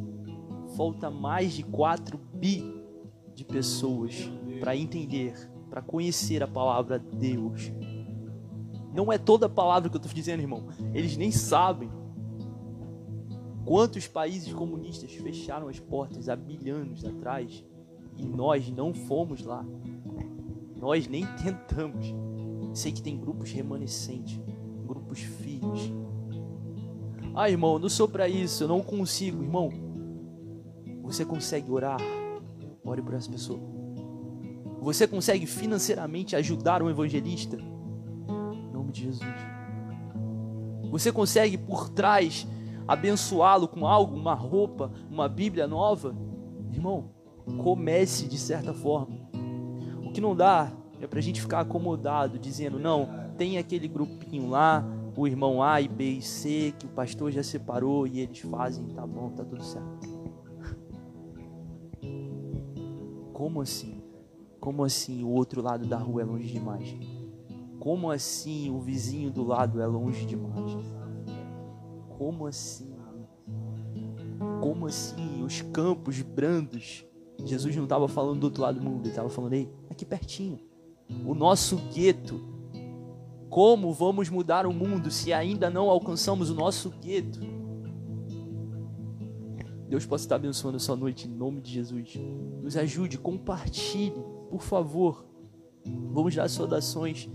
falta 0.76 1.10
mais 1.10 1.54
de 1.54 1.64
4 1.64 2.20
bi 2.34 2.62
de 3.34 3.46
pessoas 3.46 4.30
para 4.60 4.76
entender, 4.76 5.50
para 5.70 5.82
conhecer 5.82 6.44
a 6.44 6.48
palavra 6.48 7.00
Deus. 7.00 7.72
Não 8.96 9.12
é 9.12 9.18
toda 9.18 9.48
a 9.48 9.50
palavra 9.50 9.90
que 9.90 9.96
eu 9.98 10.00
estou 10.00 10.14
dizendo, 10.14 10.40
irmão. 10.40 10.68
Eles 10.94 11.18
nem 11.18 11.30
sabem 11.30 11.92
quantos 13.66 14.08
países 14.08 14.54
comunistas 14.54 15.12
fecharam 15.12 15.68
as 15.68 15.80
portas 15.80 16.30
há 16.30 16.36
bilhões 16.36 17.04
atrás 17.04 17.66
e 18.16 18.26
nós 18.26 18.70
não 18.70 18.94
fomos 18.94 19.44
lá. 19.44 19.66
Nós 20.78 21.08
nem 21.10 21.26
tentamos. 21.36 22.06
Sei 22.74 22.92
que 22.94 23.02
tem 23.02 23.20
grupos 23.20 23.52
remanescentes, 23.52 24.40
grupos 24.88 25.20
firmes. 25.20 25.92
Ah, 27.36 27.50
irmão, 27.50 27.78
não 27.78 27.90
sou 27.90 28.08
para 28.08 28.30
isso, 28.30 28.64
eu 28.64 28.68
não 28.70 28.82
consigo, 28.82 29.44
irmão. 29.44 29.70
Você 31.04 31.26
consegue 31.26 31.70
orar? 31.70 32.00
Ore 32.86 33.02
por 33.02 33.14
essa 33.14 33.30
pessoa. 33.30 33.60
Você 34.80 35.06
consegue 35.06 35.46
financeiramente 35.46 36.34
ajudar 36.36 36.82
um 36.82 36.90
evangelista? 36.90 37.58
De 38.96 39.04
Jesus. 39.04 39.36
Você 40.90 41.12
consegue 41.12 41.58
por 41.58 41.90
trás 41.90 42.48
abençoá-lo 42.88 43.68
com 43.68 43.86
algo, 43.86 44.16
uma 44.16 44.34
roupa, 44.34 44.92
uma 45.10 45.28
Bíblia 45.28 45.68
nova? 45.68 46.16
Irmão, 46.72 47.12
comece 47.64 48.28
de 48.28 48.38
certa 48.38 48.74
forma 48.74 49.26
que 50.16 50.22
não 50.22 50.34
dá 50.34 50.72
é 51.02 51.06
para 51.06 51.20
a 51.20 51.22
gente 51.22 51.42
ficar 51.42 51.60
acomodado, 51.60 52.40
dizendo, 52.40 52.80
não, 52.80 53.10
tem 53.38 53.58
aquele 53.58 53.86
grupinho 53.86 54.50
lá, 54.50 54.82
o 55.14 55.28
irmão 55.28 55.62
A 55.62 55.82
e 55.82 55.90
B 55.90 56.06
e 56.06 56.22
C, 56.22 56.74
que 56.80 56.86
o 56.86 56.90
pastor 56.90 57.32
já 57.32 57.44
separou 57.44 58.08
e 58.08 58.22
eles 58.22 58.40
fazem, 58.40 58.86
tá 58.88 59.06
bom, 59.06 59.30
tá 59.32 59.44
tudo 59.44 59.62
certo. 59.62 60.08
Como 63.34 63.60
assim? 63.60 64.02
Como 64.58 64.86
assim 64.86 65.22
o 65.22 65.30
outro 65.32 65.62
lado 65.62 65.86
da 65.86 65.98
rua 65.98 66.22
é 66.22 66.26
longe 66.26 66.48
demais? 66.48 66.96
Como 67.86 68.10
assim 68.10 68.72
o 68.72 68.80
vizinho 68.80 69.30
do 69.30 69.44
lado 69.44 69.80
é 69.80 69.86
longe 69.86 70.26
demais? 70.26 70.76
Como 72.18 72.48
assim? 72.48 72.96
Como 74.60 74.88
assim 74.88 75.44
os 75.44 75.62
campos 75.62 76.20
brandos 76.24 77.06
Jesus 77.44 77.76
não 77.76 77.84
estava 77.84 78.08
falando 78.08 78.40
do 78.40 78.46
outro 78.46 78.64
lado 78.64 78.80
do 78.80 78.84
mundo, 78.84 79.02
ele 79.02 79.10
estava 79.10 79.30
falando 79.30 79.54
aí, 79.54 79.70
aqui 79.88 80.04
pertinho. 80.04 80.58
O 81.24 81.36
nosso 81.36 81.78
gueto. 81.94 82.42
Como 83.52 83.94
vamos 83.94 84.32
mudar 84.32 84.66
o 84.66 84.74
mundo 84.74 85.12
se 85.12 85.32
ainda 85.32 85.70
não 85.70 85.88
alcançamos 85.88 86.50
o 86.50 86.56
nosso 86.56 86.90
gueto? 86.90 87.40
Deus 89.88 90.08
possa 90.08 90.26
estar 90.26 90.38
abençoando 90.38 90.78
essa 90.78 90.96
noite 90.96 91.28
em 91.28 91.32
nome 91.32 91.62
de 91.62 91.72
Jesus. 91.72 92.20
Nos 92.64 92.76
ajude, 92.76 93.20
compartilhe, 93.20 94.26
por 94.50 94.64
favor. 94.64 95.24
Vamos 96.12 96.34
dar 96.34 96.50
saudações 96.50 97.30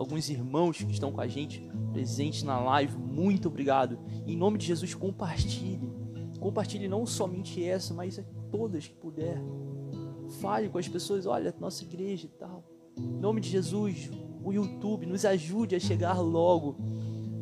alguns 0.00 0.30
irmãos 0.30 0.78
que 0.78 0.90
estão 0.90 1.12
com 1.12 1.20
a 1.20 1.28
gente 1.28 1.62
presentes 1.92 2.42
na 2.42 2.58
live. 2.58 2.96
Muito 2.96 3.48
obrigado. 3.48 3.98
Em 4.26 4.34
nome 4.34 4.56
de 4.56 4.66
Jesus, 4.66 4.94
compartilhe. 4.94 5.92
Compartilhe 6.40 6.88
não 6.88 7.04
somente 7.04 7.62
essa, 7.62 7.92
mas 7.92 8.18
todas 8.50 8.86
que 8.86 8.94
puder. 8.94 9.38
Fale 10.40 10.70
com 10.70 10.78
as 10.78 10.88
pessoas, 10.88 11.26
olha, 11.26 11.54
nossa 11.60 11.84
igreja 11.84 12.24
e 12.24 12.30
tal. 12.30 12.64
Em 12.96 13.20
nome 13.20 13.42
de 13.42 13.50
Jesus, 13.50 14.10
o 14.42 14.50
YouTube 14.52 15.04
nos 15.04 15.26
ajude 15.26 15.76
a 15.76 15.80
chegar 15.80 16.18
logo 16.18 16.78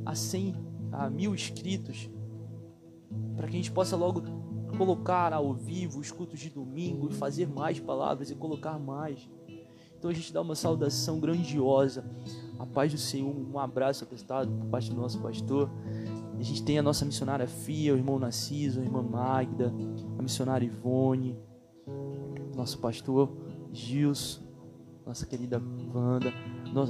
a 0.04 0.16
100, 0.16 0.56
a 0.90 1.08
mil 1.08 1.34
inscritos, 1.36 2.10
para 3.36 3.46
que 3.46 3.54
a 3.54 3.56
gente 3.56 3.70
possa 3.70 3.94
logo 3.94 4.22
colocar 4.76 5.32
ao 5.32 5.54
vivo 5.54 6.00
os 6.00 6.10
cultos 6.10 6.40
de 6.40 6.50
domingo, 6.50 7.08
fazer 7.10 7.46
mais 7.46 7.78
palavras 7.78 8.32
e 8.32 8.34
colocar 8.34 8.80
mais. 8.80 9.28
Então 9.98 10.10
a 10.10 10.14
gente 10.14 10.32
dá 10.32 10.40
uma 10.40 10.54
saudação 10.54 11.18
grandiosa. 11.18 12.04
A 12.58 12.64
paz 12.64 12.92
do 12.92 12.98
Senhor, 12.98 13.28
um 13.28 13.58
abraço 13.58 14.04
apertado 14.04 14.50
por 14.50 14.66
parte 14.66 14.90
do 14.90 14.96
nosso 14.96 15.20
pastor. 15.20 15.70
A 16.38 16.42
gente 16.42 16.62
tem 16.62 16.78
a 16.78 16.82
nossa 16.82 17.04
missionária 17.04 17.48
Fia, 17.48 17.92
o 17.92 17.96
irmão 17.96 18.18
Narciso, 18.18 18.80
a 18.80 18.84
irmã 18.84 19.02
Magda, 19.02 19.74
a 20.16 20.22
missionária 20.22 20.64
Ivone, 20.64 21.36
nosso 22.54 22.78
pastor 22.78 23.36
Gils, 23.72 24.40
nossa 25.04 25.26
querida 25.26 25.60
Wanda, 25.92 26.32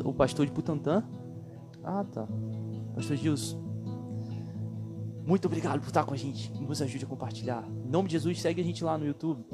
o 0.04 0.12
pastor 0.12 0.44
de 0.44 0.52
Putantã. 0.52 1.02
Ah, 1.82 2.04
tá. 2.04 2.28
Pastor 2.94 3.16
Gils, 3.16 3.56
muito 5.26 5.46
obrigado 5.46 5.80
por 5.80 5.88
estar 5.88 6.04
com 6.04 6.12
a 6.12 6.16
gente. 6.16 6.52
Nos 6.60 6.82
ajude 6.82 7.04
a 7.04 7.08
compartilhar. 7.08 7.66
Em 7.86 7.90
nome 7.90 8.08
de 8.08 8.12
Jesus, 8.12 8.40
segue 8.40 8.60
a 8.60 8.64
gente 8.64 8.84
lá 8.84 8.98
no 8.98 9.06
YouTube. 9.06 9.44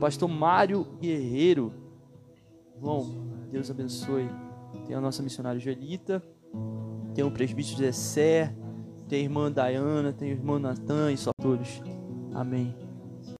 Pastor 0.00 0.28
Mário 0.28 0.84
Guerreiro. 1.00 1.83
Bom, 2.80 3.46
Deus 3.50 3.70
abençoe. 3.70 4.28
Tem 4.86 4.94
a 4.94 5.00
nossa 5.00 5.22
missionária 5.22 5.60
Joelita. 5.60 6.22
Tem 7.14 7.24
o 7.24 7.30
presbítero 7.30 7.90
Zé 7.92 8.54
tem 9.08 9.20
a 9.20 9.22
irmã 9.22 9.52
Diana, 9.52 10.12
tem 10.12 10.30
o 10.30 10.32
irmão 10.32 10.58
Natan 10.58 11.12
e 11.12 11.16
só 11.16 11.30
todos. 11.40 11.82
Amém. 12.32 12.74